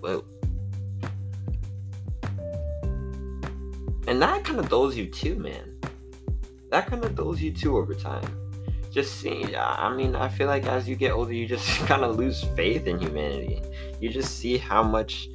Whoa. 0.00 0.24
And 4.06 4.20
that 4.20 4.44
kind 4.44 4.60
of 4.60 4.68
dulls 4.68 4.96
you 4.96 5.06
too, 5.06 5.36
man. 5.36 5.80
That 6.70 6.86
kind 6.88 7.02
of 7.02 7.14
dulls 7.14 7.40
you 7.40 7.52
too 7.52 7.78
over 7.78 7.94
time. 7.94 8.43
Just 8.94 9.18
see, 9.18 9.56
I 9.56 9.92
mean, 9.92 10.14
I 10.14 10.28
feel 10.28 10.46
like 10.46 10.66
as 10.66 10.88
you 10.88 10.94
get 10.94 11.10
older, 11.10 11.32
you 11.32 11.48
just 11.48 11.66
kind 11.88 12.04
of 12.04 12.14
lose 12.14 12.44
faith 12.54 12.86
in 12.86 13.00
humanity. 13.00 13.60
You 14.00 14.08
just 14.08 14.38
see 14.38 14.56
how 14.56 14.84
much 14.84 15.28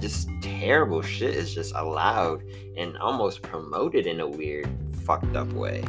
just 0.00 0.28
terrible 0.40 1.02
shit 1.02 1.34
is 1.34 1.52
just 1.52 1.74
allowed 1.74 2.44
and 2.76 2.96
almost 2.98 3.42
promoted 3.42 4.06
in 4.06 4.20
a 4.20 4.28
weird, 4.28 4.68
fucked 5.04 5.34
up 5.34 5.52
way. 5.54 5.82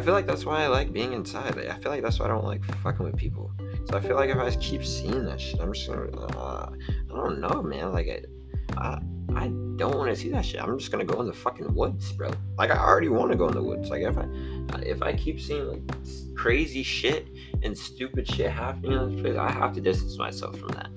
I 0.00 0.02
feel 0.02 0.14
like 0.14 0.26
that's 0.26 0.46
why 0.46 0.64
I 0.64 0.66
like 0.68 0.94
being 0.94 1.12
inside. 1.12 1.58
I 1.58 1.74
feel 1.74 1.92
like 1.92 2.00
that's 2.00 2.18
why 2.18 2.24
I 2.24 2.28
don't 2.28 2.46
like 2.46 2.64
fucking 2.76 3.04
with 3.04 3.18
people. 3.18 3.52
So 3.84 3.98
I 3.98 4.00
feel 4.00 4.16
like 4.16 4.30
if 4.30 4.38
I 4.38 4.50
keep 4.56 4.82
seeing 4.82 5.26
that 5.26 5.38
shit, 5.38 5.60
I'm 5.60 5.74
just 5.74 5.86
gonna. 5.86 6.10
Uh, 6.38 6.70
I 6.72 7.14
don't 7.14 7.38
know, 7.38 7.62
man. 7.62 7.92
Like 7.92 8.08
I, 8.78 8.82
I, 8.82 8.98
I 9.36 9.48
don't 9.76 9.98
want 9.98 10.08
to 10.08 10.16
see 10.16 10.30
that 10.30 10.46
shit. 10.46 10.58
I'm 10.62 10.78
just 10.78 10.90
gonna 10.90 11.04
go 11.04 11.20
in 11.20 11.26
the 11.26 11.34
fucking 11.34 11.74
woods, 11.74 12.12
bro. 12.12 12.30
Like 12.56 12.70
I 12.70 12.78
already 12.78 13.10
want 13.10 13.30
to 13.32 13.36
go 13.36 13.46
in 13.48 13.52
the 13.52 13.62
woods. 13.62 13.90
Like 13.90 14.00
if 14.00 14.16
I, 14.16 14.24
if 14.80 15.02
I 15.02 15.12
keep 15.12 15.38
seeing 15.38 15.68
like 15.68 15.82
crazy 16.34 16.82
shit 16.82 17.28
and 17.62 17.76
stupid 17.76 18.26
shit 18.26 18.50
happening 18.50 18.92
in 18.92 19.10
this 19.10 19.20
place, 19.20 19.36
I 19.36 19.50
have 19.50 19.74
to 19.74 19.82
distance 19.82 20.16
myself 20.16 20.58
from 20.58 20.68
that. 20.68 20.88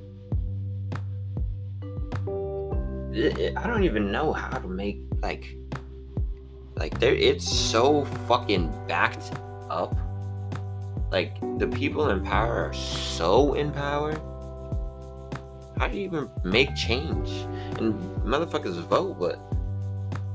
I 3.62 3.68
don't 3.68 3.84
even 3.84 4.14
know 4.14 4.32
how 4.32 4.60
to 4.60 4.68
make 4.70 5.02
like 5.22 5.58
like 6.76 7.00
there 7.00 7.14
it's 7.14 7.48
so 7.48 8.06
fucking 8.28 8.72
backed 8.88 9.32
up. 9.70 9.96
Like 11.12 11.40
the 11.60 11.68
people 11.68 12.10
in 12.10 12.24
power 12.24 12.66
are 12.66 12.74
so 12.74 13.54
in 13.54 13.72
power. 13.72 14.14
How 15.78 15.88
do 15.88 15.98
you 15.98 16.06
even 16.06 16.30
make 16.44 16.76
change? 16.76 17.30
And 17.78 17.94
motherfuckers 18.24 18.76
vote, 18.84 19.20
but 19.20 19.40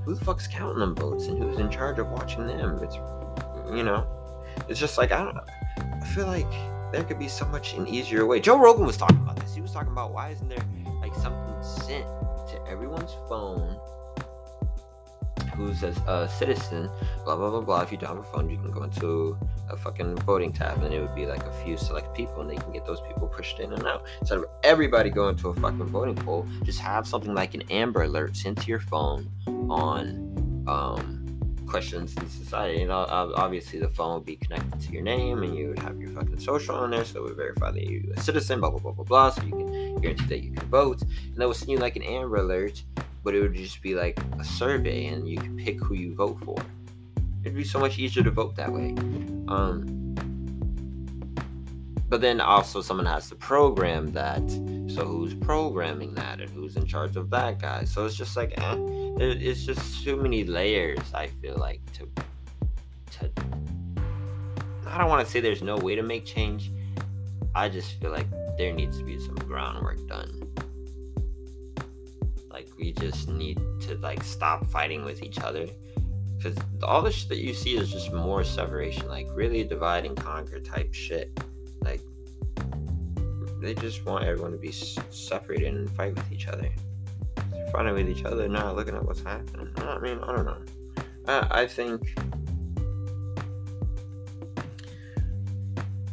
who 0.05 0.15
the 0.15 0.25
fuck's 0.25 0.47
counting 0.47 0.81
them 0.81 0.95
votes 0.95 1.27
and 1.27 1.43
who's 1.43 1.59
in 1.59 1.71
charge 1.71 1.99
of 1.99 2.09
watching 2.09 2.47
them? 2.47 2.79
It's 2.83 2.97
you 3.75 3.83
know, 3.83 4.07
it's 4.69 4.79
just 4.79 4.99
like 4.99 5.13
I 5.13 5.25
don't 5.25 5.39
I 6.03 6.07
feel 6.07 6.27
like 6.27 6.51
there 6.93 7.05
could 7.05 7.19
be 7.19 7.29
so 7.29 7.45
much 7.47 7.75
an 7.75 7.87
easier 7.87 8.25
way. 8.27 8.41
Joe 8.41 8.59
Rogan 8.59 8.87
was 8.87 8.97
talking 8.97 9.19
about 9.19 9.37
this. 9.37 9.55
He 9.55 9.61
was 9.61 9.73
talking 9.73 9.93
about 9.93 10.13
why 10.13 10.31
isn't 10.31 10.49
there 10.49 10.65
like 11.01 11.15
something 11.15 11.63
sent 11.63 12.07
to 12.49 12.65
everyone's 12.69 13.15
phone 13.29 13.79
who's 15.59 15.83
a, 15.83 15.89
a, 16.07 16.29
citizen, 16.29 16.89
blah 17.25 17.37
blah 17.37 17.51
blah 17.51 17.61
blah. 17.61 17.81
If 17.83 17.91
you 17.91 17.99
don't 17.99 18.17
have 18.17 18.19
a 18.19 18.23
phone, 18.23 18.49
you 18.49 18.57
can 18.57 18.71
go 18.71 18.85
into 18.85 19.37
a 19.69 19.77
fucking 19.77 20.17
voting 20.19 20.53
tab, 20.53 20.83
and 20.83 20.95
it 20.95 21.01
would 21.01 21.15
be 21.15 21.27
like 21.27 21.45
a 21.45 21.53
few 21.65 21.77
select 21.77 22.15
people, 22.15 22.41
and 22.41 22.49
they 22.49 22.57
can 22.57 22.73
get 22.73 22.87
those 22.87 23.01
people 23.01 23.27
pushed 23.27 23.59
in 23.59 23.73
and 23.73 23.85
out. 23.87 24.07
Instead 24.21 24.39
of 24.39 24.45
everybody 24.63 25.11
going 25.11 25.37
to 25.37 25.49
a 25.49 25.55
fucking 25.55 25.87
voting 25.87 26.15
poll, 26.15 26.47
just 26.63 26.79
have 26.79 27.07
something 27.07 27.35
like 27.35 27.55
an 27.55 27.63
Amber 27.71 28.03
Alert 28.03 28.37
sent 28.37 28.63
to 28.63 28.69
your 28.69 28.81
phone 28.81 29.29
on 29.69 30.65
um, 30.69 31.19
questions 31.67 32.17
in 32.17 32.29
society. 32.29 32.83
And 32.83 32.93
obviously, 32.93 33.81
the 33.81 33.89
phone 33.89 34.15
would 34.15 34.27
be 34.27 34.37
connected 34.37 34.81
to 34.81 34.93
your 34.93 35.03
name, 35.03 35.43
and 35.43 35.57
you 35.57 35.69
would 35.69 35.81
have 35.81 36.01
your 36.01 36.11
fucking 36.11 36.39
social 36.39 36.77
on 36.77 36.91
there, 36.91 37.05
so 37.05 37.19
it 37.19 37.23
would 37.25 37.37
verify 37.37 37.73
that 37.73 37.83
you're 37.85 38.13
a 38.15 38.21
citizen, 38.21 38.61
blah 38.61 38.71
blah 38.71 38.79
blah 38.79 38.93
blah 38.93 39.05
blah. 39.05 39.31
So 39.31 39.43
you 39.43 39.51
can 39.51 40.01
guarantee 40.01 40.27
that 40.27 40.43
you 40.45 40.53
can 40.53 40.69
vote, 40.69 41.03
and 41.03 41.37
that 41.37 41.49
would 41.49 41.57
send 41.57 41.71
you 41.71 41.79
like 41.79 41.97
an 41.97 42.03
Amber 42.03 42.37
Alert 42.37 42.85
but 43.23 43.35
it 43.35 43.41
would 43.41 43.55
just 43.55 43.83
be 43.83 43.95
like 43.95 44.19
a 44.39 44.45
survey 44.45 45.07
and 45.07 45.29
you 45.29 45.37
could 45.37 45.57
pick 45.57 45.83
who 45.83 45.95
you 45.95 46.15
vote 46.15 46.39
for. 46.45 46.57
It'd 47.43 47.57
be 47.57 47.65
so 47.65 47.79
much 47.79 47.99
easier 47.99 48.23
to 48.25 48.31
vote 48.31 48.57
that 48.57 48.73
way. 48.73 48.95
Um, 49.49 49.99
but 52.09 52.21
then 52.21 52.41
also 52.41 52.81
someone 52.81 53.07
has 53.07 53.29
to 53.29 53.35
program 53.35 54.09
that. 54.09 54.43
So 54.89 55.05
who's 55.05 55.35
programming 55.35 56.15
that 56.15 56.41
and 56.41 56.51
who's 56.51 56.77
in 56.77 56.87
charge 56.87 57.17
of 57.17 57.29
that 57.31 57.61
guy? 57.61 57.85
So 57.85 58.07
it's 58.07 58.17
just 58.17 58.37
like 58.37 58.55
eh, 58.57 58.77
it's 59.19 59.65
just 59.65 60.03
too 60.03 60.17
many 60.17 60.45
layers. 60.45 61.13
I 61.13 61.27
feel 61.27 61.57
like 61.57 61.81
to 61.95 62.09
to. 63.19 63.31
I 64.87 64.97
don't 64.97 65.11
want 65.11 65.25
to 65.25 65.31
say 65.31 65.41
there's 65.41 65.63
no 65.63 65.77
way 65.77 65.95
to 65.95 66.03
make 66.03 66.25
change. 66.25 66.73
I 67.55 67.69
just 67.69 68.01
feel 68.01 68.11
like 68.11 68.27
there 68.57 68.73
needs 68.73 68.99
to 68.99 69.05
be 69.05 69.19
some 69.19 69.35
groundwork 69.35 70.07
done. 70.09 70.55
We 72.79 72.93
just 72.93 73.29
need 73.29 73.59
to 73.83 73.97
like 73.97 74.23
stop 74.23 74.65
fighting 74.67 75.05
with 75.05 75.23
each 75.23 75.41
other 75.41 75.67
because 76.37 76.57
all 76.85 77.03
the 77.03 77.11
shit 77.11 77.29
that 77.31 77.39
you 77.39 77.53
see 77.53 77.77
is 77.77 77.91
just 77.91 78.13
more 78.13 78.45
separation, 78.45 79.09
like 79.09 79.27
really 79.33 79.65
divide 79.65 80.07
and 80.07 80.17
conquer 80.17 80.61
type 80.61 80.95
shit. 80.95 81.39
Like 81.81 82.01
they 83.61 83.75
just 83.75 84.05
want 84.07 84.25
everyone 84.25 84.53
to 84.53 84.59
be 84.59 84.71
separated 84.71 85.75
and 85.75 85.91
fight 85.91 86.15
with 86.15 86.31
each 86.33 86.47
other. 86.47 86.71
They're 87.51 87.67
fighting 87.73 87.95
with 87.95 88.09
each 88.09 88.25
other, 88.25 88.49
not 88.49 88.77
looking 88.77 88.95
at 88.95 89.05
what's 89.05 89.23
happening. 89.23 89.73
I 89.79 89.99
mean, 89.99 90.21
I 90.21 90.37
don't 90.37 90.45
know. 90.47 90.63
I 91.27 91.67
think. 91.67 92.17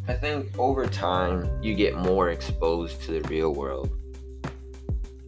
I 0.07 0.13
think 0.13 0.57
over 0.59 0.85
time 0.87 1.49
you 1.63 1.73
get 1.73 1.95
more 1.95 2.29
exposed 2.29 3.01
to 3.03 3.19
the 3.19 3.27
real 3.27 3.53
world. 3.53 3.91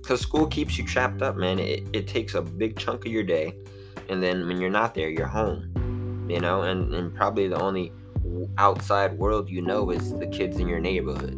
Because 0.08 0.22
school 0.22 0.48
keeps 0.48 0.78
you 0.78 0.86
trapped 0.86 1.22
up, 1.22 1.36
man. 1.36 1.60
It, 1.60 1.86
it 1.92 2.08
takes 2.08 2.34
a 2.34 2.42
big 2.42 2.80
chunk 2.80 3.06
of 3.06 3.12
your 3.12 3.24
day. 3.24 3.56
And 4.08 4.24
then 4.24 4.48
when 4.48 4.62
you're 4.62 4.70
not 4.70 4.96
there, 4.96 5.10
you're 5.10 5.28
home. 5.28 6.26
You 6.30 6.40
know, 6.40 6.62
and, 6.62 6.94
and 6.94 7.14
probably 7.14 7.50
the 7.50 7.60
only 7.60 7.92
outside 8.58 9.18
world 9.18 9.50
you 9.50 9.62
know 9.62 9.90
is 9.90 10.18
the 10.18 10.28
kids 10.28 10.60
in 10.60 10.68
your 10.68 10.80
neighborhood 10.80 11.36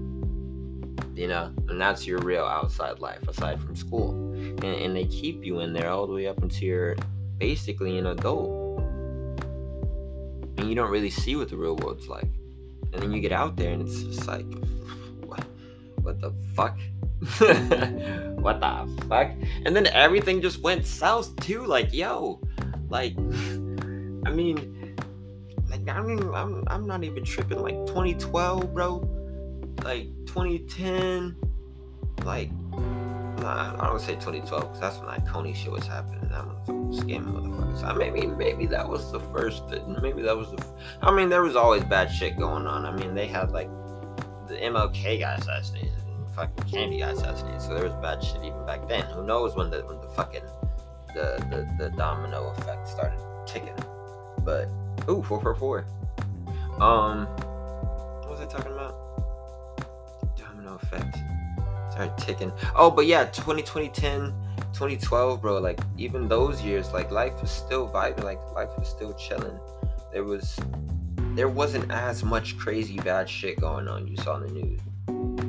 you 1.16 1.28
know 1.28 1.52
and 1.68 1.80
that's 1.80 2.08
your 2.08 2.20
real 2.20 2.44
outside 2.46 3.00
life 3.00 3.28
aside 3.28 3.62
from 3.62 3.76
school 3.76 4.12
and, 4.34 4.64
and 4.64 4.96
they 4.96 5.06
keep 5.06 5.46
you 5.46 5.60
in 5.60 5.72
there 5.72 5.90
all 5.90 6.08
the 6.08 6.14
way 6.14 6.28
up 6.28 6.42
until 6.42 6.68
you're 6.68 6.96
basically 7.38 7.98
an 7.98 8.08
adult 8.08 8.80
and 10.58 10.68
you 10.68 10.76
don't 10.76 10.90
really 10.90 11.10
see 11.10 11.36
what 11.36 11.50
the 11.50 11.56
real 11.56 11.76
world's 11.76 12.08
like 12.08 12.30
and 12.94 13.04
then 13.04 13.12
you 13.12 13.22
get 13.22 13.32
out 13.32 13.56
there 13.56 13.72
and 13.72 13.82
it's 13.82 14.02
just 14.02 14.28
like 14.28 14.46
what, 15.26 15.44
what 16.02 16.20
the 16.22 16.32
fuck 16.56 16.80
what 18.42 18.60
the 18.60 19.06
fuck 19.08 19.32
and 19.66 19.76
then 19.76 19.88
everything 19.88 20.42
just 20.42 20.62
went 20.62 20.86
south 20.86 21.36
too 21.38 21.66
like 21.66 21.94
yo 21.94 22.40
like 22.90 23.18
i 24.26 24.32
mean 24.32 24.80
like 25.70 25.88
I 25.88 26.02
mean, 26.02 26.20
I'm 26.34 26.64
I'm 26.68 26.88
not 26.88 27.04
even 27.04 27.24
tripping. 27.24 27.62
Like 27.62 27.86
2012, 27.86 28.74
bro. 28.74 29.08
Like 29.84 30.08
2010. 30.26 31.36
Like 32.26 32.52
nah, 33.40 33.76
I 33.80 33.88
don't 33.88 34.02
say 34.02 34.16
2012 34.16 34.62
because 34.62 34.80
that's 34.80 34.98
when 34.98 35.08
that 35.08 35.26
Kony 35.26 35.56
shit 35.56 35.72
was 35.72 35.88
happening. 35.88 36.28
That 36.30 36.46
was 36.46 37.00
scamming 37.02 37.34
motherfuckers. 37.34 37.84
I 37.84 37.94
maybe 37.94 38.28
maybe 38.28 38.66
that 38.68 38.88
was 38.88 39.12
the 39.12 39.20
first. 39.20 39.64
Maybe 40.02 40.22
that 40.24 40.36
was 40.36 40.52
the. 40.52 40.66
I 41.02 41.12
mean, 41.12 41.30
there 41.30 41.44
was 41.44 41.56
always 41.56 41.84
bad 41.84 42.12
shit 42.12 42.38
going 42.38 42.66
on. 42.66 42.86
I 42.86 42.92
mean, 42.92 43.14
they 43.14 43.28
had 43.28 43.52
like 43.52 43.70
the 44.48 44.56
MLK 44.56 45.20
got 45.20 45.40
assassinated 45.40 45.92
fucking 46.48 46.72
Kennedy 46.72 47.00
got 47.00 47.14
assassinated. 47.14 47.62
So 47.62 47.74
there 47.74 47.84
was 47.84 47.94
bad 47.96 48.24
shit 48.24 48.44
even 48.44 48.66
back 48.66 48.88
then. 48.88 49.06
Who 49.06 49.26
knows 49.26 49.56
when 49.56 49.70
the 49.70 49.82
when 49.82 50.00
the 50.02 50.10
fucking 50.10 50.44
the 51.14 51.44
the, 51.50 51.84
the 51.84 51.90
domino 51.96 52.54
effect 52.58 52.88
started 52.88 53.20
ticking. 53.46 53.78
But 54.44 54.70
Ooh, 55.10 55.24
444. 55.24 55.86
Um, 56.80 57.26
what 57.26 58.30
was 58.30 58.42
I 58.42 58.46
talking 58.46 58.72
about? 58.72 58.96
Domino 60.38 60.76
effect. 60.76 61.18
Started 61.92 62.16
ticking. 62.18 62.52
Oh, 62.76 62.92
but 62.92 63.08
yeah, 63.08 63.26
2020, 63.26 63.90
10, 63.90 64.34
2012, 64.74 65.42
bro. 65.42 65.58
Like, 65.58 65.80
even 65.98 66.28
those 66.28 66.62
years, 66.62 66.94
like, 66.94 67.10
life 67.10 67.42
was 67.42 67.50
still 67.50 67.90
vibing. 67.90 68.24
Like, 68.24 68.40
life 68.54 68.70
was 68.78 68.88
still 68.88 69.14
chilling. 69.14 69.60
There 70.14 70.24
was, 70.24 70.60
there 71.34 71.50
wasn't 71.50 71.92
as 71.92 72.24
much 72.24 72.58
crazy 72.60 72.98
bad 72.98 73.28
shit 73.28 73.60
going 73.60 73.88
on 73.88 74.08
you 74.08 74.16
saw 74.18 74.38
in 74.38 74.44
the 74.44 74.62
news. 74.62 75.49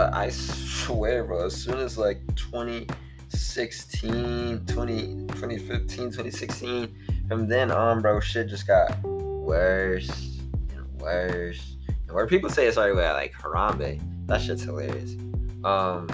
But 0.00 0.14
I 0.14 0.30
swear, 0.30 1.24
bro, 1.24 1.44
as 1.44 1.54
soon 1.54 1.78
as 1.78 1.98
like 1.98 2.22
2016, 2.34 4.64
20, 4.64 5.26
2015, 5.26 6.06
2016, 6.06 6.96
from 7.28 7.46
then 7.46 7.70
on, 7.70 8.00
bro, 8.00 8.18
shit 8.18 8.48
just 8.48 8.66
got 8.66 8.98
worse 9.02 10.40
and 10.74 10.86
worse. 10.98 11.76
And 11.86 12.12
where 12.12 12.26
people 12.26 12.48
say 12.48 12.66
it's 12.66 12.78
already 12.78 12.94
like 12.94 13.34
Harambe, 13.34 14.00
that 14.26 14.40
shit's 14.40 14.62
hilarious. 14.62 15.16
Um, 15.64 16.08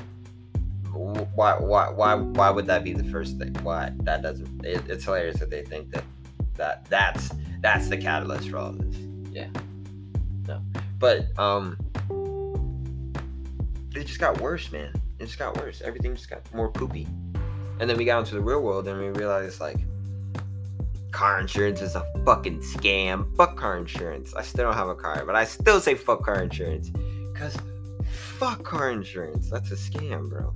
why, 1.37 1.57
why, 1.57 1.89
why, 1.89 2.17
why 2.17 2.51
would 2.51 2.67
that 2.67 2.83
be 2.83 2.93
the 2.93 3.05
first 3.05 3.39
thing? 3.39 3.55
Why 3.63 3.93
that 3.99 4.21
doesn't? 4.21 4.67
It, 4.67 4.83
it's 4.89 5.05
hilarious 5.05 5.39
that 5.39 5.51
they 5.51 5.63
think 5.63 5.93
that 5.93 6.03
that 6.57 6.87
that's 6.87 7.31
that's 7.61 7.89
the 7.89 7.99
catalyst 7.99 8.51
for 8.51 8.59
all 8.59 8.73
this. 8.73 8.97
Yeah, 9.31 9.47
no, 10.49 10.61
but 10.99 11.27
um, 11.39 11.79
it 13.97 14.07
just 14.07 14.21
got 14.21 14.41
worse, 14.41 14.71
man. 14.71 14.93
It 15.19 15.27
just 15.27 15.39
got 15.39 15.57
worse. 15.57 15.81
Everything 15.81 16.15
just 16.15 16.29
got 16.29 16.43
more 16.55 16.71
poopy. 16.71 17.07
And 17.81 17.89
then 17.89 17.97
we 17.97 18.05
got 18.05 18.21
into 18.21 18.35
the 18.35 18.41
real 18.41 18.61
world 18.61 18.87
and 18.89 18.99
we 18.99 19.09
realized 19.09 19.61
like 19.61 19.79
car 21.13 21.41
insurance 21.41 21.81
is 21.81 21.95
a 21.95 22.05
fucking 22.25 22.61
scam. 22.61 23.35
Fuck 23.37 23.57
car 23.57 23.79
insurance. 23.79 24.35
I 24.35 24.43
still 24.43 24.65
don't 24.67 24.75
have 24.75 24.89
a 24.89 24.95
car, 24.95 25.25
but 25.25 25.35
I 25.35 25.45
still 25.45 25.81
say 25.81 25.95
fuck 25.95 26.23
car 26.23 26.43
insurance. 26.43 26.91
Cause 27.35 27.57
fuck 28.39 28.63
car 28.63 28.91
insurance. 28.91 29.51
That's 29.51 29.71
a 29.71 29.77
scam, 29.77 30.29
bro. 30.29 30.53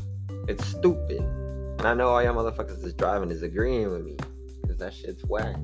It's 0.48 0.66
stupid. 0.66 1.20
And 1.20 1.86
I 1.86 1.94
know 1.94 2.08
all 2.08 2.22
y'all 2.22 2.34
motherfuckers 2.34 2.82
that's 2.82 2.92
driving 2.94 3.30
is 3.30 3.42
agreeing 3.42 3.90
with 3.90 4.04
me. 4.04 4.16
Cause 4.66 4.78
that 4.78 4.92
shit's 4.92 5.24
whack. 5.24 5.56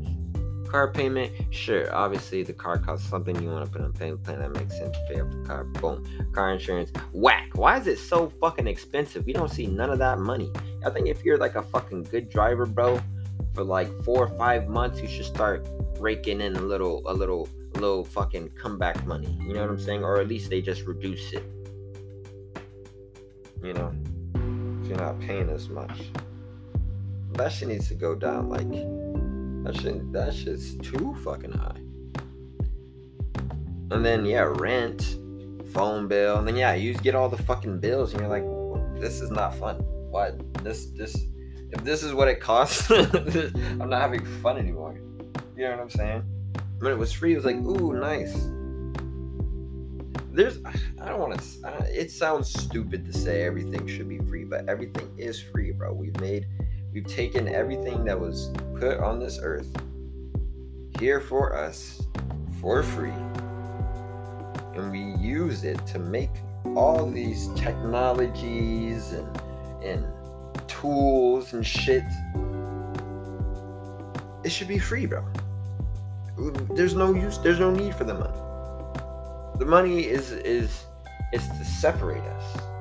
Car 0.76 0.88
payment, 0.88 1.32
sure. 1.48 1.90
Obviously, 1.94 2.42
the 2.42 2.52
car 2.52 2.76
costs 2.76 3.08
something. 3.08 3.34
You 3.42 3.48
want 3.48 3.64
to 3.64 3.72
put 3.72 3.80
on 3.80 3.94
payment 3.94 4.22
plan 4.22 4.40
that 4.40 4.50
makes 4.50 4.76
sense. 4.76 4.94
Pay 5.08 5.22
off 5.22 5.30
the 5.30 5.38
car. 5.38 5.64
Boom. 5.64 6.04
Car 6.34 6.52
insurance, 6.52 6.92
whack. 7.14 7.48
Why 7.54 7.78
is 7.78 7.86
it 7.86 7.98
so 7.98 8.28
fucking 8.42 8.66
expensive? 8.66 9.24
We 9.24 9.32
don't 9.32 9.50
see 9.50 9.66
none 9.66 9.88
of 9.88 9.98
that 10.00 10.18
money. 10.18 10.52
I 10.84 10.90
think 10.90 11.08
if 11.08 11.24
you're 11.24 11.38
like 11.38 11.54
a 11.54 11.62
fucking 11.62 12.02
good 12.02 12.28
driver, 12.28 12.66
bro, 12.66 13.00
for 13.54 13.64
like 13.64 13.88
four 14.02 14.26
or 14.26 14.36
five 14.36 14.68
months, 14.68 15.00
you 15.00 15.08
should 15.08 15.24
start 15.24 15.66
raking 15.98 16.42
in 16.42 16.56
a 16.56 16.60
little, 16.60 17.00
a 17.06 17.14
little, 17.14 17.48
a 17.74 17.78
little 17.78 18.04
fucking 18.04 18.50
comeback 18.50 19.06
money. 19.06 19.34
You 19.46 19.54
know 19.54 19.62
what 19.62 19.70
I'm 19.70 19.80
saying? 19.80 20.04
Or 20.04 20.20
at 20.20 20.28
least 20.28 20.50
they 20.50 20.60
just 20.60 20.82
reduce 20.82 21.32
it. 21.32 21.50
You 23.62 23.72
know, 23.72 23.94
if 24.82 24.88
you're 24.90 24.98
not 24.98 25.18
paying 25.20 25.48
as 25.48 25.70
much, 25.70 26.10
that 27.32 27.50
shit 27.50 27.68
needs 27.68 27.88
to 27.88 27.94
go 27.94 28.14
down. 28.14 28.50
Like 28.50 28.68
that 29.66 29.80
shit, 29.80 30.12
that 30.12 30.32
shit's 30.32 30.74
too 30.76 31.16
fucking 31.24 31.50
high. 31.50 31.80
And 33.90 34.04
then 34.04 34.24
yeah, 34.24 34.52
rent, 34.56 35.18
phone 35.72 36.06
bill, 36.06 36.38
and 36.38 36.46
then 36.46 36.56
yeah, 36.56 36.74
you 36.74 36.94
get 36.94 37.14
all 37.14 37.28
the 37.28 37.42
fucking 37.42 37.80
bills, 37.80 38.12
and 38.12 38.20
you're 38.20 38.30
like, 38.30 38.44
this 39.00 39.20
is 39.20 39.30
not 39.30 39.56
fun. 39.56 39.76
What 40.10 40.38
this 40.62 40.86
this 40.90 41.16
if 41.72 41.82
this 41.82 42.04
is 42.04 42.14
what 42.14 42.28
it 42.28 42.40
costs, 42.40 42.90
I'm 42.90 43.88
not 43.88 44.00
having 44.00 44.24
fun 44.24 44.56
anymore. 44.56 45.00
You 45.56 45.64
know 45.64 45.70
what 45.72 45.80
I'm 45.80 45.90
saying? 45.90 46.22
When 46.78 46.92
it 46.92 46.98
was 46.98 47.12
free, 47.12 47.32
it 47.32 47.36
was 47.36 47.44
like, 47.44 47.56
ooh, 47.56 47.92
nice. 47.92 48.34
There's, 50.30 50.58
I 51.00 51.08
don't 51.08 51.18
want 51.18 51.40
to. 51.40 52.00
It 52.00 52.10
sounds 52.10 52.52
stupid 52.52 53.04
to 53.06 53.12
say 53.12 53.42
everything 53.42 53.86
should 53.86 54.08
be 54.08 54.18
free, 54.18 54.44
but 54.44 54.68
everything 54.68 55.10
is 55.16 55.40
free, 55.40 55.72
bro. 55.72 55.92
We've 55.92 56.18
made, 56.20 56.46
we've 56.96 57.06
taken 57.06 57.46
everything 57.46 58.06
that 58.06 58.18
was 58.18 58.50
put 58.80 58.98
on 59.00 59.20
this 59.20 59.38
earth 59.42 59.68
here 60.98 61.20
for 61.20 61.54
us 61.54 62.00
for 62.58 62.82
free, 62.82 63.10
and 64.74 64.90
we 64.90 65.02
use 65.22 65.62
it 65.62 65.76
to 65.86 65.98
make 65.98 66.30
all 66.74 67.04
these 67.10 67.48
technologies 67.48 69.12
and 69.12 69.40
and 69.84 70.06
tools 70.66 71.52
and 71.52 71.66
shit. 71.66 72.02
It 74.42 74.50
should 74.50 74.68
be 74.68 74.78
free, 74.78 75.04
bro. 75.04 75.22
There's 76.70 76.94
no 76.94 77.12
use. 77.12 77.36
There's 77.36 77.60
no 77.60 77.70
need 77.70 77.94
for 77.94 78.04
the 78.04 78.14
money. 78.14 79.58
The 79.58 79.66
money 79.66 80.06
is 80.06 80.32
is 80.32 80.86
is 81.34 81.46
to 81.46 81.62
separate 81.62 82.22
us. 82.22 82.75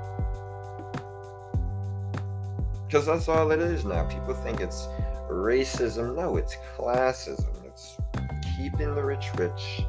Because 2.86 3.06
that's 3.06 3.28
all 3.28 3.52
it 3.52 3.60
is 3.60 3.86
now. 3.86 4.06
People 4.06 4.34
think 4.34 4.62
it's 4.62 4.88
racism. 5.30 6.16
No, 6.16 6.38
it's 6.38 6.56
classism. 6.78 7.66
It's 7.66 7.98
keeping 8.58 8.96
the 8.96 9.04
rich 9.04 9.28
rich, 9.36 9.82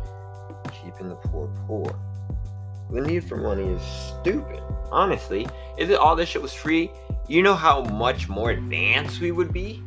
keeping 0.83 1.09
the 1.09 1.17
poor 1.17 1.49
poor. 1.67 1.99
The 2.91 3.01
need 3.01 3.25
for 3.25 3.37
money 3.37 3.65
is 3.65 3.83
stupid. 3.83 4.63
Honestly, 4.91 5.47
if 5.77 5.97
all 5.99 6.15
this 6.15 6.29
shit 6.29 6.41
was 6.41 6.53
free, 6.53 6.91
you 7.29 7.43
know 7.43 7.55
how 7.55 7.83
much 7.83 8.29
more 8.29 8.51
advanced 8.51 9.21
we 9.21 9.33
would 9.33 9.53
be? 9.53 9.83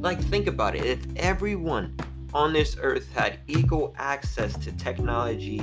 Like, 0.00 0.20
think 0.20 0.46
about 0.46 0.76
it. 0.76 0.84
If 0.84 1.06
everyone 1.16 1.96
on 2.32 2.52
this 2.52 2.76
earth 2.80 3.10
had 3.12 3.38
equal 3.46 3.94
access 3.98 4.56
to 4.58 4.72
technology, 4.72 5.60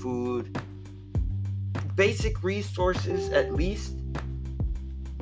food, 0.00 0.58
basic 1.96 2.44
resources 2.44 3.30
at 3.30 3.54
least, 3.54 3.94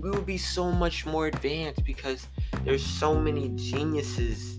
we 0.01 0.11
would 0.11 0.27
be 0.27 0.37
so 0.37 0.71
much 0.71 1.07
more 1.07 1.29
advanced 1.29 1.85
because 1.85 2.27
there's 2.65 2.85
so 2.85 3.19
many 3.19 3.49
geniuses 3.55 4.59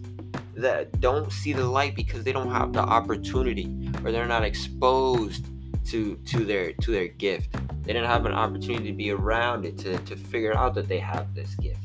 that 0.55 0.99
don't 1.01 1.31
see 1.31 1.53
the 1.53 1.67
light 1.67 1.95
because 1.95 2.23
they 2.23 2.31
don't 2.31 2.49
have 2.49 2.73
the 2.73 2.79
opportunity 2.79 3.91
or 4.03 4.11
they're 4.11 4.25
not 4.25 4.43
exposed 4.43 5.45
to 5.85 6.15
to 6.25 6.45
their 6.45 6.73
to 6.73 6.91
their 6.91 7.07
gift. 7.07 7.51
They 7.83 7.93
didn't 7.93 8.07
have 8.07 8.25
an 8.25 8.31
opportunity 8.31 8.89
to 8.89 8.97
be 8.97 9.11
around 9.11 9.65
it 9.65 9.77
to, 9.79 9.97
to 9.99 10.15
figure 10.15 10.57
out 10.57 10.73
that 10.75 10.87
they 10.87 10.97
have 10.99 11.35
this 11.35 11.53
gift. 11.55 11.81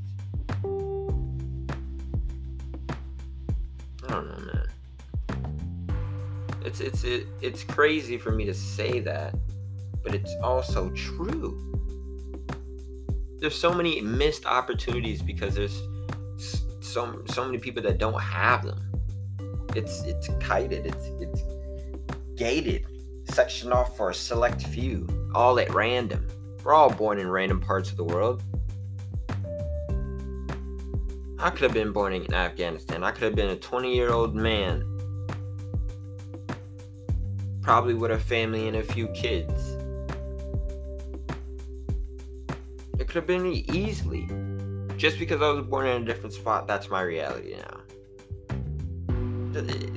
I 4.05 4.09
don't 4.09 4.29
know, 4.29 4.53
man. 4.55 4.69
It's 6.65 6.81
it's 6.81 7.05
it, 7.05 7.27
it's 7.43 7.63
crazy 7.65 8.17
for 8.17 8.31
me 8.33 8.47
to 8.47 8.55
say 8.55 9.01
that, 9.01 9.35
but 10.03 10.15
it's 10.15 10.35
also 10.43 10.91
true. 10.91 11.67
There's 13.39 13.59
so 13.59 13.73
many 13.73 14.01
missed 14.01 14.45
opportunities 14.47 15.23
because 15.23 15.55
there's 15.55 15.83
so 16.81 17.23
so 17.27 17.45
many 17.45 17.59
people 17.59 17.83
that 17.83 17.99
don't 17.99 18.21
have 18.21 18.65
them. 18.65 18.81
It's 19.75 20.03
it's 20.03 20.29
kited. 20.41 20.87
It's 20.87 21.07
it's 21.21 21.43
gated, 22.35 22.87
sectioned 23.25 23.73
off 23.73 23.97
for 23.97 24.11
a 24.11 24.15
select 24.15 24.63
few, 24.63 25.07
all 25.35 25.59
at 25.59 25.73
random. 25.73 26.27
We're 26.65 26.75
all 26.75 26.91
born 26.91 27.19
in 27.19 27.31
random 27.31 27.61
parts 27.61 27.91
of 27.91 27.97
the 27.97 28.05
world. 28.05 28.43
I 31.39 31.49
could 31.49 31.63
have 31.63 31.73
been 31.73 31.93
born 31.93 32.13
in 32.13 32.35
Afghanistan. 32.35 33.03
I 33.03 33.13
could 33.13 33.23
have 33.23 33.35
been 33.35 33.49
a 33.49 33.57
20 33.57 33.95
year 33.95 34.13
old 34.13 34.35
man. 34.35 34.85
Probably 37.63 37.95
with 37.95 38.11
a 38.11 38.19
family 38.19 38.69
and 38.69 38.77
a 38.77 38.83
few 38.83 39.09
kids. 39.09 39.77
Could 43.11 43.17
have 43.17 43.27
been 43.27 43.45
easily. 43.75 44.29
Just 44.97 45.19
because 45.19 45.43
I 45.43 45.49
was 45.51 45.67
born 45.67 45.89
in 45.89 46.03
a 46.03 46.05
different 46.05 46.33
spot, 46.33 46.69
that's 46.69 46.89
my 46.91 47.03
reality 47.03 47.57
now. 47.57 47.81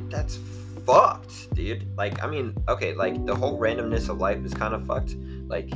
That's 0.09 0.39
fucked, 0.83 1.53
dude. 1.53 1.95
Like, 1.95 2.23
I 2.23 2.27
mean, 2.27 2.55
okay, 2.67 2.95
like 2.95 3.23
the 3.27 3.35
whole 3.35 3.59
randomness 3.59 4.09
of 4.09 4.17
life 4.17 4.43
is 4.43 4.55
kind 4.55 4.73
of 4.73 4.87
fucked. 4.87 5.15
Like, 5.45 5.71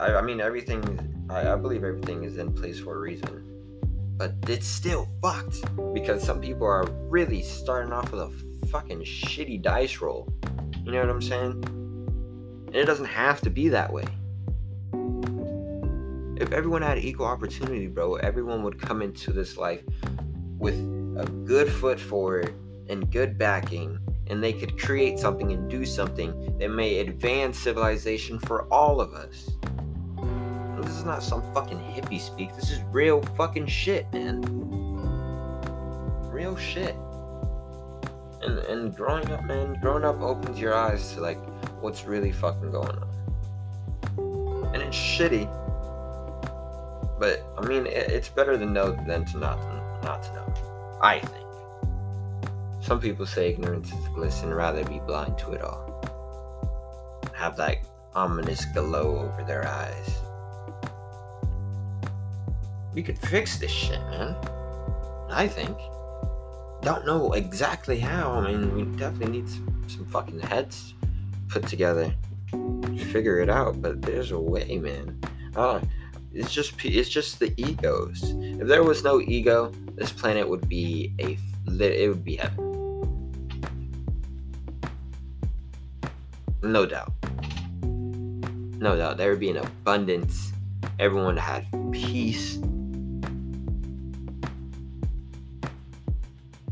I, 0.00 0.14
I 0.14 0.22
mean, 0.22 0.40
everything, 0.40 1.26
I, 1.28 1.52
I 1.52 1.56
believe 1.56 1.84
everything 1.84 2.24
is 2.24 2.38
in 2.38 2.54
place 2.54 2.80
for 2.80 2.96
a 2.96 2.98
reason. 2.98 3.44
But 4.16 4.36
it's 4.48 4.66
still 4.66 5.06
fucked 5.20 5.58
because 5.92 6.22
some 6.22 6.40
people 6.40 6.66
are 6.66 6.86
really 7.10 7.42
starting 7.42 7.92
off 7.92 8.10
with 8.10 8.22
a 8.22 8.66
fucking 8.68 9.00
shitty 9.00 9.60
dice 9.60 10.00
roll. 10.00 10.32
You 10.82 10.92
know 10.92 11.00
what 11.00 11.10
I'm 11.10 11.20
saying? 11.20 11.62
And 12.68 12.74
it 12.74 12.86
doesn't 12.86 13.04
have 13.04 13.42
to 13.42 13.50
be 13.50 13.68
that 13.68 13.92
way 13.92 14.06
if 16.36 16.52
everyone 16.52 16.82
had 16.82 16.98
equal 16.98 17.26
opportunity, 17.26 17.86
bro, 17.86 18.16
everyone 18.16 18.62
would 18.64 18.80
come 18.80 19.02
into 19.02 19.32
this 19.32 19.56
life 19.56 19.82
with 20.58 20.74
a 21.16 21.26
good 21.44 21.70
foot 21.70 22.00
forward 22.00 22.54
and 22.88 23.10
good 23.10 23.38
backing, 23.38 23.98
and 24.26 24.42
they 24.42 24.52
could 24.52 24.78
create 24.78 25.18
something 25.18 25.52
and 25.52 25.70
do 25.70 25.84
something 25.84 26.58
that 26.58 26.70
may 26.70 26.98
advance 26.98 27.58
civilization 27.58 28.38
for 28.40 28.64
all 28.72 29.00
of 29.00 29.14
us. 29.14 29.50
This 30.82 30.96
is 30.96 31.04
not 31.04 31.22
some 31.22 31.42
fucking 31.54 31.78
hippie 31.78 32.20
speak. 32.20 32.54
This 32.56 32.70
is 32.70 32.80
real 32.90 33.22
fucking 33.36 33.66
shit, 33.66 34.12
man. 34.12 34.42
Real 36.30 36.56
shit. 36.56 36.96
And 38.42 38.58
and 38.58 38.94
growing 38.94 39.30
up, 39.30 39.44
man, 39.44 39.78
growing 39.80 40.04
up 40.04 40.20
opens 40.20 40.60
your 40.60 40.74
eyes 40.74 41.14
to 41.14 41.20
like 41.20 41.38
what's 41.80 42.04
really 42.04 42.32
fucking 42.32 42.70
going 42.72 42.88
on. 42.88 44.70
And 44.74 44.82
it's 44.82 44.96
shitty 44.96 45.48
but 47.24 47.42
I 47.56 47.66
mean, 47.66 47.86
it, 47.86 48.10
it's 48.10 48.28
better 48.28 48.58
to 48.58 48.66
know 48.66 48.92
than 49.06 49.24
to 49.24 49.38
not 49.38 49.58
not 50.04 50.22
to 50.24 50.34
know. 50.34 50.98
I 51.00 51.20
think. 51.20 51.46
Some 52.82 53.00
people 53.00 53.24
say 53.24 53.48
ignorance 53.48 53.90
is 53.90 54.08
bliss 54.08 54.42
and 54.42 54.54
rather 54.54 54.84
be 54.84 54.98
blind 54.98 55.38
to 55.38 55.52
it 55.52 55.62
all. 55.62 55.82
Have 57.32 57.56
that 57.56 57.78
ominous 58.14 58.66
glow 58.66 59.16
over 59.20 59.42
their 59.42 59.66
eyes. 59.66 60.10
We 62.92 63.02
could 63.02 63.18
fix 63.18 63.56
this 63.58 63.70
shit, 63.70 64.02
man. 64.10 64.36
I 65.30 65.48
think. 65.48 65.78
Don't 66.82 67.06
know 67.06 67.32
exactly 67.32 67.98
how. 67.98 68.32
I 68.32 68.52
mean, 68.52 68.74
we 68.74 68.82
definitely 68.98 69.40
need 69.40 69.48
some, 69.48 69.84
some 69.86 70.04
fucking 70.08 70.40
heads 70.40 70.92
put 71.48 71.66
together 71.66 72.14
to 72.50 73.04
figure 73.14 73.38
it 73.40 73.48
out. 73.48 73.80
But 73.80 74.02
there's 74.02 74.32
a 74.32 74.38
way, 74.38 74.76
man. 74.76 75.18
Uh, 75.56 75.80
it's 76.34 76.52
just 76.52 76.84
it's 76.84 77.08
just 77.08 77.38
the 77.38 77.54
egos. 77.56 78.34
If 78.36 78.66
there 78.66 78.82
was 78.82 79.04
no 79.04 79.20
ego, 79.20 79.72
this 79.94 80.10
planet 80.12 80.48
would 80.48 80.68
be 80.68 81.14
a 81.20 81.38
it 81.66 82.08
would 82.08 82.24
be 82.24 82.36
heaven. 82.36 82.72
No 86.62 86.86
doubt. 86.86 87.12
No 87.82 88.96
doubt. 88.96 89.16
There 89.16 89.30
would 89.30 89.40
be 89.40 89.50
an 89.50 89.58
abundance. 89.58 90.52
Everyone 90.98 91.36
had 91.36 91.66
peace. 91.92 92.56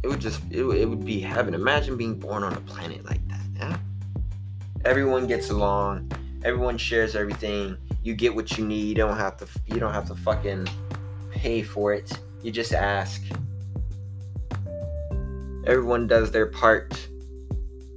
It 0.03 0.09
would 0.09 0.21
just 0.21 0.43
it, 0.51 0.65
it 0.65 0.89
would 0.89 1.05
be 1.05 1.21
heaven. 1.21 1.55
Imagine 1.55 1.97
being 1.97 2.19
born 2.19 2.43
on 2.43 2.53
a 2.53 2.61
planet 2.63 3.05
like 3.05 3.27
that, 3.29 3.47
yeah? 3.57 3.77
Everyone 4.85 5.29
gets 5.29 5.51
along, 5.51 6.11
everyone 6.45 6.77
shares 6.77 7.15
everything 7.15 7.77
you 8.03 8.15
get 8.15 8.35
what 8.35 8.59
you 8.59 8.67
need. 8.67 8.87
You 8.89 8.95
don't 8.95 9.17
have 9.17 9.37
to 9.39 9.47
you 9.67 9.79
don't 9.79 9.93
have 9.93 10.09
to 10.09 10.15
fucking 10.15 10.67
pay 11.31 11.63
for 11.63 11.93
it. 11.93 12.19
You 12.43 12.51
just 12.51 12.73
ask. 12.73 13.23
Everyone 15.67 16.07
does 16.07 16.31
their 16.31 16.47
part. 16.47 17.09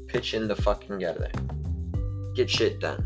Pitch 0.07 0.33
in 0.33 0.47
the 0.47 0.55
fucking 0.55 0.89
together. 0.89 1.31
Get 2.35 2.49
shit 2.49 2.79
done. 2.79 3.05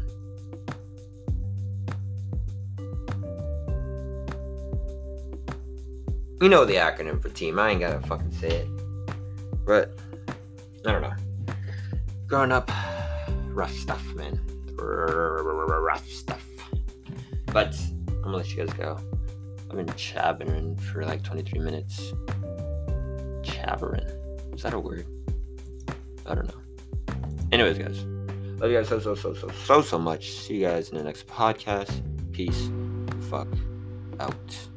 You 6.41 6.47
know 6.47 6.63
the 6.65 6.75
acronym 6.75 7.21
for 7.21 7.29
team. 7.29 7.59
I 7.59 7.71
ain't 7.71 7.81
gotta 7.81 7.99
fucking 8.05 8.31
say 8.31 8.49
it. 8.49 8.67
But 9.65 9.97
I 10.85 10.91
don't 10.91 11.01
know. 11.01 11.13
Growing 12.27 12.51
up, 12.51 12.71
rough 13.47 13.73
stuff, 13.73 14.03
man. 14.13 14.39
Rough 14.77 16.07
stuff. 16.07 16.38
But 17.51 17.75
I'm 18.07 18.21
gonna 18.23 18.38
let 18.38 18.49
you 18.51 18.65
guys 18.65 18.73
go. 18.73 18.97
I've 19.69 19.75
been 19.75 19.93
chabbering 19.95 20.75
for 20.77 21.03
like 21.05 21.23
23 21.23 21.59
minutes. 21.59 22.13
Chabbering. 23.43 24.07
Is 24.53 24.63
that 24.63 24.73
a 24.73 24.79
word? 24.79 25.05
I 26.25 26.35
don't 26.35 26.47
know. 26.47 27.15
Anyways, 27.51 27.77
guys. 27.77 28.05
Love 28.59 28.71
you 28.71 28.77
guys 28.77 28.89
so, 28.89 28.99
so, 28.99 29.15
so, 29.15 29.33
so, 29.33 29.49
so, 29.49 29.81
so 29.81 29.97
much. 29.97 30.31
See 30.31 30.55
you 30.55 30.67
guys 30.67 30.89
in 30.89 30.97
the 30.97 31.03
next 31.03 31.27
podcast. 31.27 32.01
Peace. 32.31 32.69
Fuck 33.29 33.47
out. 34.19 34.68